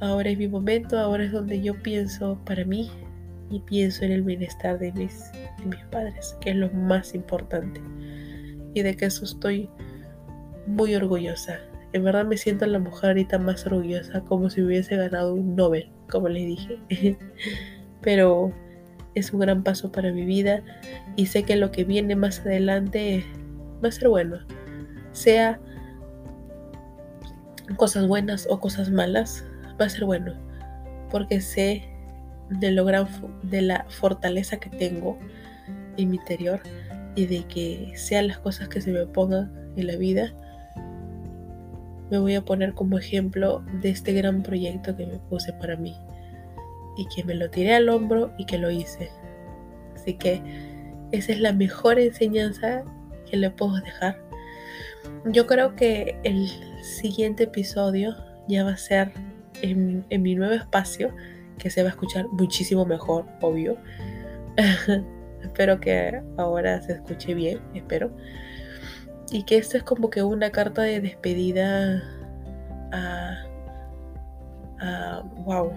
Ahora 0.01 0.31
es 0.31 0.39
mi 0.39 0.47
momento, 0.47 0.99
ahora 0.99 1.25
es 1.25 1.33
donde 1.33 1.61
yo 1.61 1.75
pienso 1.83 2.39
para 2.45 2.65
mí 2.65 2.91
y 3.51 3.61
pienso 3.61 4.05
en 4.05 4.13
el 4.13 4.23
bienestar 4.23 4.79
de 4.79 4.93
mis, 4.93 5.33
de 5.33 5.67
mis 5.67 5.85
padres, 5.87 6.37
que 6.41 6.51
es 6.51 6.57
lo 6.57 6.71
más 6.71 7.15
importante. 7.15 7.81
Y 8.75 8.83
de 8.83 8.97
que 8.97 9.07
eso 9.07 9.25
estoy 9.25 9.69
muy 10.67 10.95
orgullosa. 10.95 11.59
En 11.93 12.05
verdad 12.05 12.27
me 12.27 12.37
siento 12.37 12.67
la 12.67 12.79
mujer 12.79 13.11
ahorita 13.11 13.39
más 13.39 13.65
orgullosa, 13.67 14.21
como 14.23 14.51
si 14.51 14.63
hubiese 14.63 14.97
ganado 14.97 15.35
un 15.35 15.57
Nobel, 15.57 15.91
como 16.11 16.29
les 16.29 16.47
dije. 16.47 16.79
Pero 18.03 18.53
es 19.15 19.33
un 19.33 19.41
gran 19.41 19.63
paso 19.63 19.91
para 19.91 20.13
mi 20.13 20.25
vida 20.25 20.63
y 21.17 21.27
sé 21.27 21.43
que 21.43 21.57
lo 21.57 21.71
que 21.73 21.85
viene 21.85 22.15
más 22.15 22.41
adelante 22.41 23.25
va 23.83 23.89
a 23.89 23.93
ser 23.93 24.09
bueno. 24.09 24.39
Sea 25.13 25.61
cosas 27.77 28.07
buenas 28.07 28.47
o 28.51 28.61
cosas 28.61 28.91
malas, 28.91 29.45
va 29.81 29.87
a 29.87 29.91
ser 29.91 30.05
bueno. 30.05 30.35
Porque 31.11 31.41
sé 31.41 31.89
de, 32.51 32.71
lo 32.71 32.85
gran, 32.85 33.09
de 33.43 33.63
la 33.63 33.87
fortaleza 33.89 34.59
que 34.59 34.71
tengo 34.71 35.19
en 35.97 36.11
mi 36.11 36.17
interior 36.17 36.61
y 37.15 37.27
de 37.27 37.45
que 37.45 37.93
sean 37.97 38.29
las 38.29 38.39
cosas 38.39 38.69
que 38.69 38.81
se 38.81 38.93
me 38.93 39.07
pongan 39.07 39.51
en 39.77 39.87
la 39.87 39.97
vida, 39.97 40.33
me 42.11 42.19
voy 42.19 42.35
a 42.35 42.45
poner 42.45 42.75
como 42.75 42.99
ejemplo 42.99 43.63
de 43.81 43.91
este 43.91 44.13
gran 44.13 44.43
proyecto 44.43 44.97
que 44.97 45.07
me 45.07 45.19
puse 45.19 45.53
para 45.53 45.77
mí 45.77 45.97
y 46.97 47.07
que 47.07 47.25
me 47.25 47.35
lo 47.35 47.51
tiré 47.51 47.75
al 47.75 47.89
hombro 47.89 48.33
y 48.39 48.47
que 48.47 48.59
lo 48.59 48.71
hice. 48.71 49.11
Así 49.95 50.15
que 50.15 50.43
esa 51.13 51.33
es 51.33 51.41
la 51.41 51.53
mejor 51.53 51.99
enseñanza 51.99 52.85
que 53.31 53.37
le 53.37 53.51
puedo 53.51 53.75
dejar. 53.81 54.21
Yo 55.27 55.47
creo 55.47 55.77
que 55.77 56.19
el 56.25 56.49
siguiente 56.83 57.45
episodio 57.45 58.17
ya 58.49 58.65
va 58.65 58.73
a 58.73 58.77
ser 58.77 59.13
en, 59.63 60.05
en 60.11 60.23
mi 60.23 60.35
nuevo 60.35 60.55
espacio, 60.55 61.15
que 61.59 61.71
se 61.71 61.83
va 61.83 61.89
a 61.89 61.91
escuchar 61.91 62.27
muchísimo 62.29 62.85
mejor, 62.85 63.27
obvio. 63.41 63.77
espero 65.43 65.81
que 65.81 66.21
ahora 66.37 66.81
se 66.83 66.93
escuche 66.93 67.35
bien, 67.35 67.61
espero. 67.75 68.11
Y 69.31 69.43
que 69.43 69.59
esto 69.59 69.77
es 69.77 69.83
como 69.83 70.11
que 70.11 70.23
una 70.23 70.51
carta 70.51 70.83
de 70.83 71.01
despedida 71.01 72.03
a, 72.93 73.45
a 74.81 75.23
wow, 75.45 75.71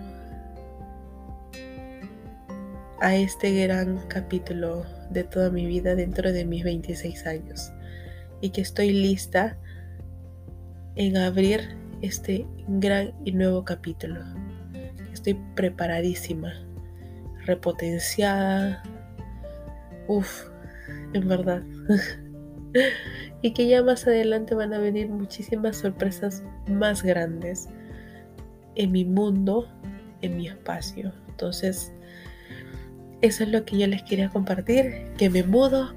a 3.02 3.16
este 3.16 3.66
gran 3.66 3.98
capítulo 4.08 4.86
de 5.10 5.24
toda 5.24 5.50
mi 5.50 5.66
vida 5.66 5.96
dentro 5.96 6.32
de 6.32 6.46
mis 6.46 6.64
26 6.64 7.26
años 7.26 7.74
y 8.42 8.52
que 8.52 8.62
estoy 8.62 8.92
lista 8.92 9.58
en 10.96 11.18
abrir 11.18 11.76
este 12.02 12.46
gran 12.68 13.14
y 13.26 13.32
nuevo 13.32 13.66
capítulo. 13.66 14.22
Estoy 15.12 15.36
preparadísima, 15.56 16.54
repotenciada, 17.46 18.84
uff, 20.08 20.48
en 21.14 21.28
verdad. 21.28 21.64
y 23.42 23.52
que 23.52 23.68
ya 23.68 23.84
más 23.84 24.06
adelante 24.08 24.56
van 24.56 24.74
a 24.74 24.80
venir 24.80 25.10
muchísimas 25.10 25.78
sorpresas 25.78 26.44
más 26.68 27.04
grandes 27.04 27.70
en 28.76 28.92
mi 28.92 29.06
mundo, 29.06 29.68
en 30.22 30.38
mi 30.38 30.48
espacio. 30.48 31.12
Entonces, 31.30 31.92
eso 33.22 33.44
es 33.44 33.50
lo 33.50 33.66
que 33.66 33.78
yo 33.78 33.88
les 33.88 34.04
quería 34.04 34.30
compartir, 34.30 35.12
que 35.18 35.30
me 35.30 35.44
mudo, 35.44 35.94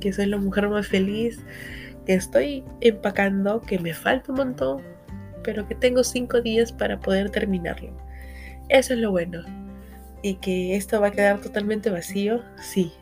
que 0.00 0.12
soy 0.12 0.26
la 0.26 0.36
mujer 0.36 0.68
más 0.68 0.86
feliz, 0.86 1.40
que 2.04 2.14
estoy 2.14 2.64
empacando, 2.80 3.60
que 3.60 3.78
me 3.78 3.94
falta 3.94 4.32
un 4.32 4.38
montón, 4.38 4.82
pero 5.42 5.66
que 5.66 5.74
tengo 5.74 6.04
cinco 6.04 6.40
días 6.40 6.72
para 6.72 7.00
poder 7.00 7.30
terminarlo. 7.30 7.90
Eso 8.68 8.94
es 8.94 9.00
lo 9.00 9.10
bueno. 9.10 9.42
Y 10.22 10.34
que 10.34 10.76
esto 10.76 11.00
va 11.00 11.08
a 11.08 11.12
quedar 11.12 11.40
totalmente 11.40 11.90
vacío, 11.90 12.42
sí. 12.60 12.92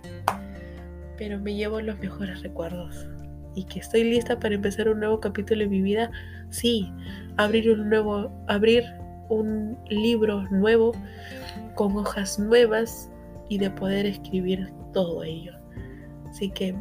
Pero 1.17 1.39
me 1.39 1.55
llevo 1.55 1.81
los 1.81 1.99
mejores 1.99 2.43
recuerdos. 2.43 3.07
Y 3.55 3.65
que 3.65 3.81
estoy 3.81 4.05
lista 4.05 4.39
para 4.39 4.55
empezar 4.57 4.89
un 4.89 4.99
nuevo 4.99 5.21
capítulo 5.21 5.63
en 5.63 5.71
mi 5.71 5.81
vida, 5.81 6.11
sí. 6.51 6.93
Abrir 7.37 7.71
un 7.71 7.89
nuevo, 7.89 8.33
abrir 8.49 8.85
un 9.29 9.79
libro 9.89 10.43
nuevo 10.51 10.93
con 11.75 11.97
hojas 11.97 12.39
nuevas 12.39 13.11
y 13.49 13.59
de 13.59 13.71
poder 13.71 14.07
escribir 14.07 14.73
todo 14.93 15.23
ello. 15.23 15.53
Así 16.29 16.51
que 16.51 16.75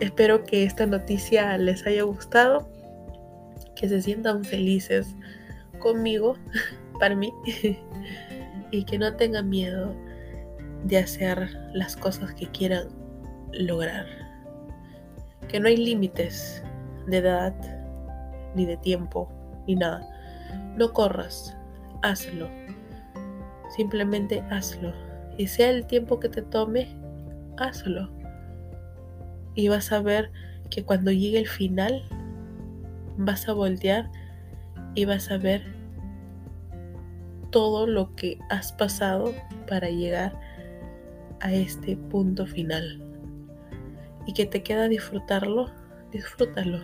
espero 0.00 0.44
que 0.44 0.64
esta 0.64 0.86
noticia 0.86 1.56
les 1.58 1.86
haya 1.86 2.02
gustado, 2.02 2.68
que 3.76 3.88
se 3.88 4.00
sientan 4.00 4.44
felices 4.44 5.14
conmigo, 5.80 6.36
para 7.00 7.14
mí, 7.14 7.32
y 8.70 8.84
que 8.84 8.98
no 8.98 9.14
tengan 9.16 9.48
miedo 9.48 9.94
de 10.84 10.98
hacer 10.98 11.50
las 11.72 11.96
cosas 11.96 12.34
que 12.34 12.46
quieran 12.48 12.88
lograr. 13.52 14.06
Que 15.48 15.60
no 15.60 15.68
hay 15.68 15.76
límites 15.76 16.62
de 17.06 17.18
edad, 17.18 17.54
ni 18.54 18.66
de 18.66 18.76
tiempo, 18.76 19.28
ni 19.66 19.74
nada. 19.74 20.08
No 20.76 20.92
corras, 20.92 21.56
hazlo 22.02 22.48
Simplemente 23.74 24.44
hazlo. 24.50 24.92
Y 25.36 25.48
sea 25.48 25.70
el 25.70 25.86
tiempo 25.86 26.20
que 26.20 26.28
te 26.28 26.42
tome, 26.42 26.96
hazlo. 27.56 28.08
Y 29.56 29.68
vas 29.68 29.90
a 29.90 30.00
ver 30.00 30.30
que 30.70 30.84
cuando 30.84 31.10
llegue 31.10 31.40
el 31.40 31.48
final, 31.48 32.04
vas 33.16 33.48
a 33.48 33.52
voltear 33.52 34.10
y 34.94 35.06
vas 35.06 35.30
a 35.30 35.38
ver 35.38 35.74
todo 37.50 37.86
lo 37.86 38.14
que 38.14 38.38
has 38.48 38.72
pasado 38.72 39.32
para 39.68 39.88
llegar 39.88 40.38
a 41.44 41.52
este 41.52 41.96
punto 41.96 42.46
final. 42.46 43.00
Y 44.26 44.32
que 44.32 44.46
te 44.46 44.64
queda 44.64 44.88
disfrutarlo, 44.88 45.70
disfrútalo. 46.10 46.80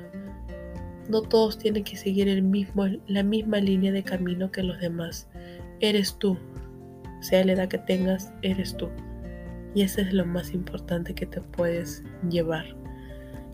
No 1.09 1.23
todos 1.23 1.59
tienen 1.59 1.83
que 1.83 1.97
seguir 1.97 2.29
el 2.29 2.43
mismo, 2.43 2.87
la 3.09 3.25
misma 3.25 3.59
línea 3.59 3.91
de 3.91 4.05
camino 4.05 4.53
que 4.53 4.63
los 4.63 4.79
demás. 4.79 5.29
Eres 5.81 6.17
tú 6.17 6.39
sea 7.21 7.45
la 7.45 7.53
edad 7.53 7.69
que 7.69 7.79
tengas, 7.79 8.33
eres 8.43 8.77
tú. 8.77 8.89
Y 9.75 9.83
eso 9.83 10.01
es 10.01 10.13
lo 10.13 10.27
más 10.27 10.53
importante 10.53 11.15
que 11.15 11.27
te 11.27 11.41
puedes 11.41 12.03
llevar. 12.29 12.65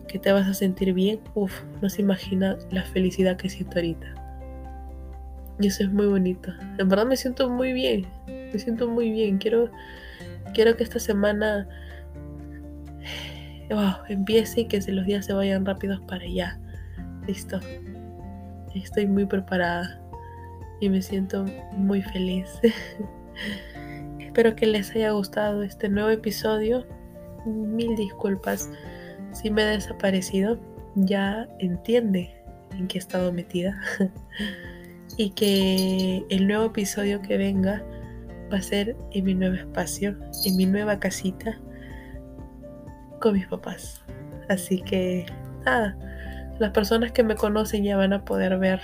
Que 0.07 0.17
te 0.19 0.31
vas 0.31 0.47
a 0.47 0.53
sentir 0.53 0.93
bien, 0.93 1.19
uff, 1.35 1.63
no 1.81 1.89
se 1.89 2.01
imagina 2.01 2.57
la 2.71 2.83
felicidad 2.83 3.37
que 3.37 3.49
siento 3.49 3.77
ahorita. 3.77 4.15
Y 5.59 5.67
eso 5.67 5.83
es 5.83 5.91
muy 5.91 6.07
bonito. 6.07 6.51
En 6.77 6.87
verdad 6.87 7.05
me 7.05 7.17
siento 7.17 7.49
muy 7.49 7.73
bien. 7.73 8.07
Me 8.27 8.57
siento 8.57 8.87
muy 8.87 9.11
bien. 9.11 9.37
Quiero, 9.37 9.69
quiero 10.57 10.75
que 10.75 10.83
esta 10.83 10.97
semana 10.97 11.67
empiece 14.09 14.61
y 14.61 14.65
que 14.65 14.81
los 14.91 15.05
días 15.05 15.27
se 15.27 15.33
vayan 15.33 15.63
rápidos 15.67 16.01
para 16.07 16.23
allá. 16.23 16.59
Listo. 17.27 17.59
Estoy 18.73 19.05
muy 19.05 19.27
preparada 19.27 20.01
y 20.81 20.89
me 20.89 21.03
siento 21.03 21.45
muy 21.73 22.01
feliz. 22.01 22.49
Espero 24.19 24.55
que 24.55 24.65
les 24.65 24.89
haya 24.95 25.11
gustado 25.11 25.61
este 25.61 25.89
nuevo 25.89 26.09
episodio. 26.09 26.87
Mil 27.45 27.95
disculpas 27.95 28.71
si 29.33 29.51
me 29.51 29.61
he 29.61 29.65
desaparecido. 29.65 30.59
Ya 30.95 31.47
entiende 31.59 32.33
en 32.71 32.87
qué 32.87 32.97
he 32.97 32.99
estado 32.99 33.31
metida. 33.31 33.79
y 35.17 35.29
que 35.29 36.25
el 36.31 36.47
nuevo 36.47 36.65
episodio 36.65 37.21
que 37.21 37.37
venga 37.37 37.83
va 38.51 38.57
a 38.57 38.61
ser 38.61 38.95
en 39.11 39.25
mi 39.25 39.33
nuevo 39.33 39.55
espacio, 39.55 40.15
en 40.45 40.55
mi 40.55 40.65
nueva 40.65 40.99
casita 40.99 41.57
con 43.19 43.33
mis 43.33 43.47
papás. 43.47 44.03
Así 44.49 44.81
que 44.81 45.25
nada, 45.65 45.97
las 46.59 46.71
personas 46.71 47.11
que 47.11 47.23
me 47.23 47.35
conocen 47.35 47.83
ya 47.83 47.97
van 47.97 48.13
a 48.13 48.23
poder 48.23 48.57
ver 48.57 48.79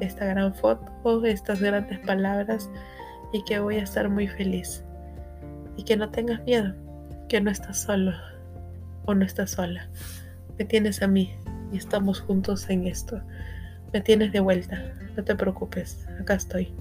esta 0.00 0.26
gran 0.26 0.54
foto, 0.54 1.24
estas 1.24 1.60
grandes 1.60 1.98
palabras 2.00 2.70
y 3.32 3.42
que 3.44 3.58
voy 3.58 3.76
a 3.76 3.82
estar 3.82 4.08
muy 4.08 4.28
feliz. 4.28 4.84
Y 5.76 5.84
que 5.84 5.96
no 5.96 6.10
tengas 6.10 6.42
miedo, 6.44 6.74
que 7.28 7.40
no 7.40 7.50
estás 7.50 7.78
solo 7.82 8.12
o 9.04 9.14
no 9.14 9.24
estás 9.24 9.50
sola. 9.52 9.88
Me 10.58 10.64
tienes 10.64 11.02
a 11.02 11.06
mí 11.06 11.34
y 11.72 11.76
estamos 11.76 12.20
juntos 12.20 12.68
en 12.70 12.86
esto. 12.86 13.20
Me 13.92 14.00
tienes 14.00 14.32
de 14.32 14.40
vuelta, 14.40 14.82
no 15.16 15.24
te 15.24 15.34
preocupes, 15.34 16.06
acá 16.20 16.34
estoy 16.34 16.74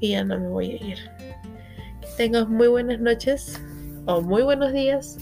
y 0.00 0.10
ya 0.10 0.24
no 0.24 0.38
me 0.38 0.48
voy 0.48 0.72
a 0.72 0.84
ir. 0.84 0.98
Tengas 2.16 2.48
muy 2.48 2.68
buenas 2.68 3.00
noches 3.00 3.60
o 4.06 4.20
muy 4.20 4.42
buenos 4.42 4.72
días. 4.72 5.18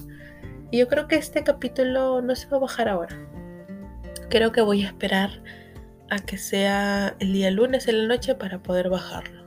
Y 0.70 0.78
yo 0.78 0.88
creo 0.88 1.08
que 1.08 1.16
este 1.16 1.42
capítulo 1.42 2.20
no 2.20 2.36
se 2.36 2.46
va 2.48 2.58
a 2.58 2.60
bajar 2.60 2.86
ahora. 2.86 3.16
Creo 4.28 4.52
que 4.52 4.60
voy 4.60 4.82
a 4.82 4.88
esperar 4.88 5.30
a 6.10 6.18
que 6.18 6.36
sea 6.36 7.16
el 7.18 7.32
día 7.32 7.50
lunes 7.50 7.88
en 7.88 7.96
la 7.96 8.14
noche 8.14 8.34
para 8.34 8.62
poder 8.62 8.90
bajarlo. 8.90 9.42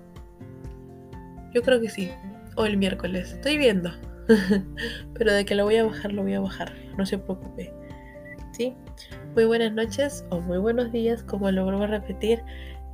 Yo 1.53 1.61
creo 1.61 1.79
que 1.79 1.89
sí. 1.89 2.09
O 2.55 2.65
el 2.65 2.77
miércoles. 2.77 3.33
Estoy 3.33 3.59
viendo. 3.59 3.91
Pero 5.13 5.31
de 5.31 5.45
que 5.45 5.53
lo 5.53 5.65
voy 5.65 5.75
a 5.75 5.83
bajar, 5.83 6.13
lo 6.13 6.23
voy 6.23 6.33
a 6.33 6.39
bajar. 6.39 6.73
No 6.97 7.05
se 7.05 7.19
preocupe. 7.19 7.71
¿Sí? 8.53 8.75
Muy 9.35 9.45
buenas 9.45 9.71
noches 9.71 10.25
o 10.31 10.39
muy 10.39 10.57
buenos 10.57 10.91
días, 10.91 11.21
como 11.21 11.51
lo 11.51 11.63
vuelvo 11.63 11.83
a 11.83 11.87
repetir, 11.87 12.41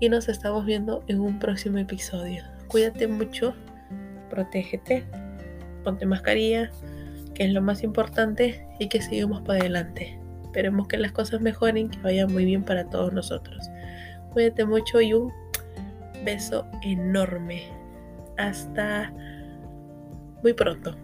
y 0.02 0.10
nos 0.10 0.28
estamos 0.28 0.66
viendo 0.66 1.06
en 1.08 1.22
un 1.22 1.40
próximo 1.40 1.78
episodio. 1.78 2.44
Cuídate 2.68 3.08
mucho, 3.08 3.54
protégete, 4.32 5.04
ponte 5.84 6.08
mascarilla, 6.08 6.72
que 7.36 7.46
es 7.46 7.54
lo 7.54 7.62
más 7.62 7.84
importante, 7.84 8.66
y 8.80 8.90
que 8.90 9.02
sigamos 9.02 9.42
para 9.42 9.60
adelante. 9.60 10.20
Esperemos 10.44 10.88
que 10.88 10.98
las 10.98 11.12
cosas 11.12 11.42
mejoren, 11.42 11.90
que 11.90 12.00
vayan 12.00 12.34
muy 12.34 12.46
bien 12.46 12.64
para 12.64 12.90
todos 12.90 13.14
nosotros. 13.14 13.70
Cuídate 14.34 14.66
mucho 14.66 15.00
y 15.02 15.14
un 15.14 15.32
beso 16.26 16.66
enorme. 16.82 17.64
Hasta 18.38 19.14
muy 20.42 20.54
pronto. 20.54 20.96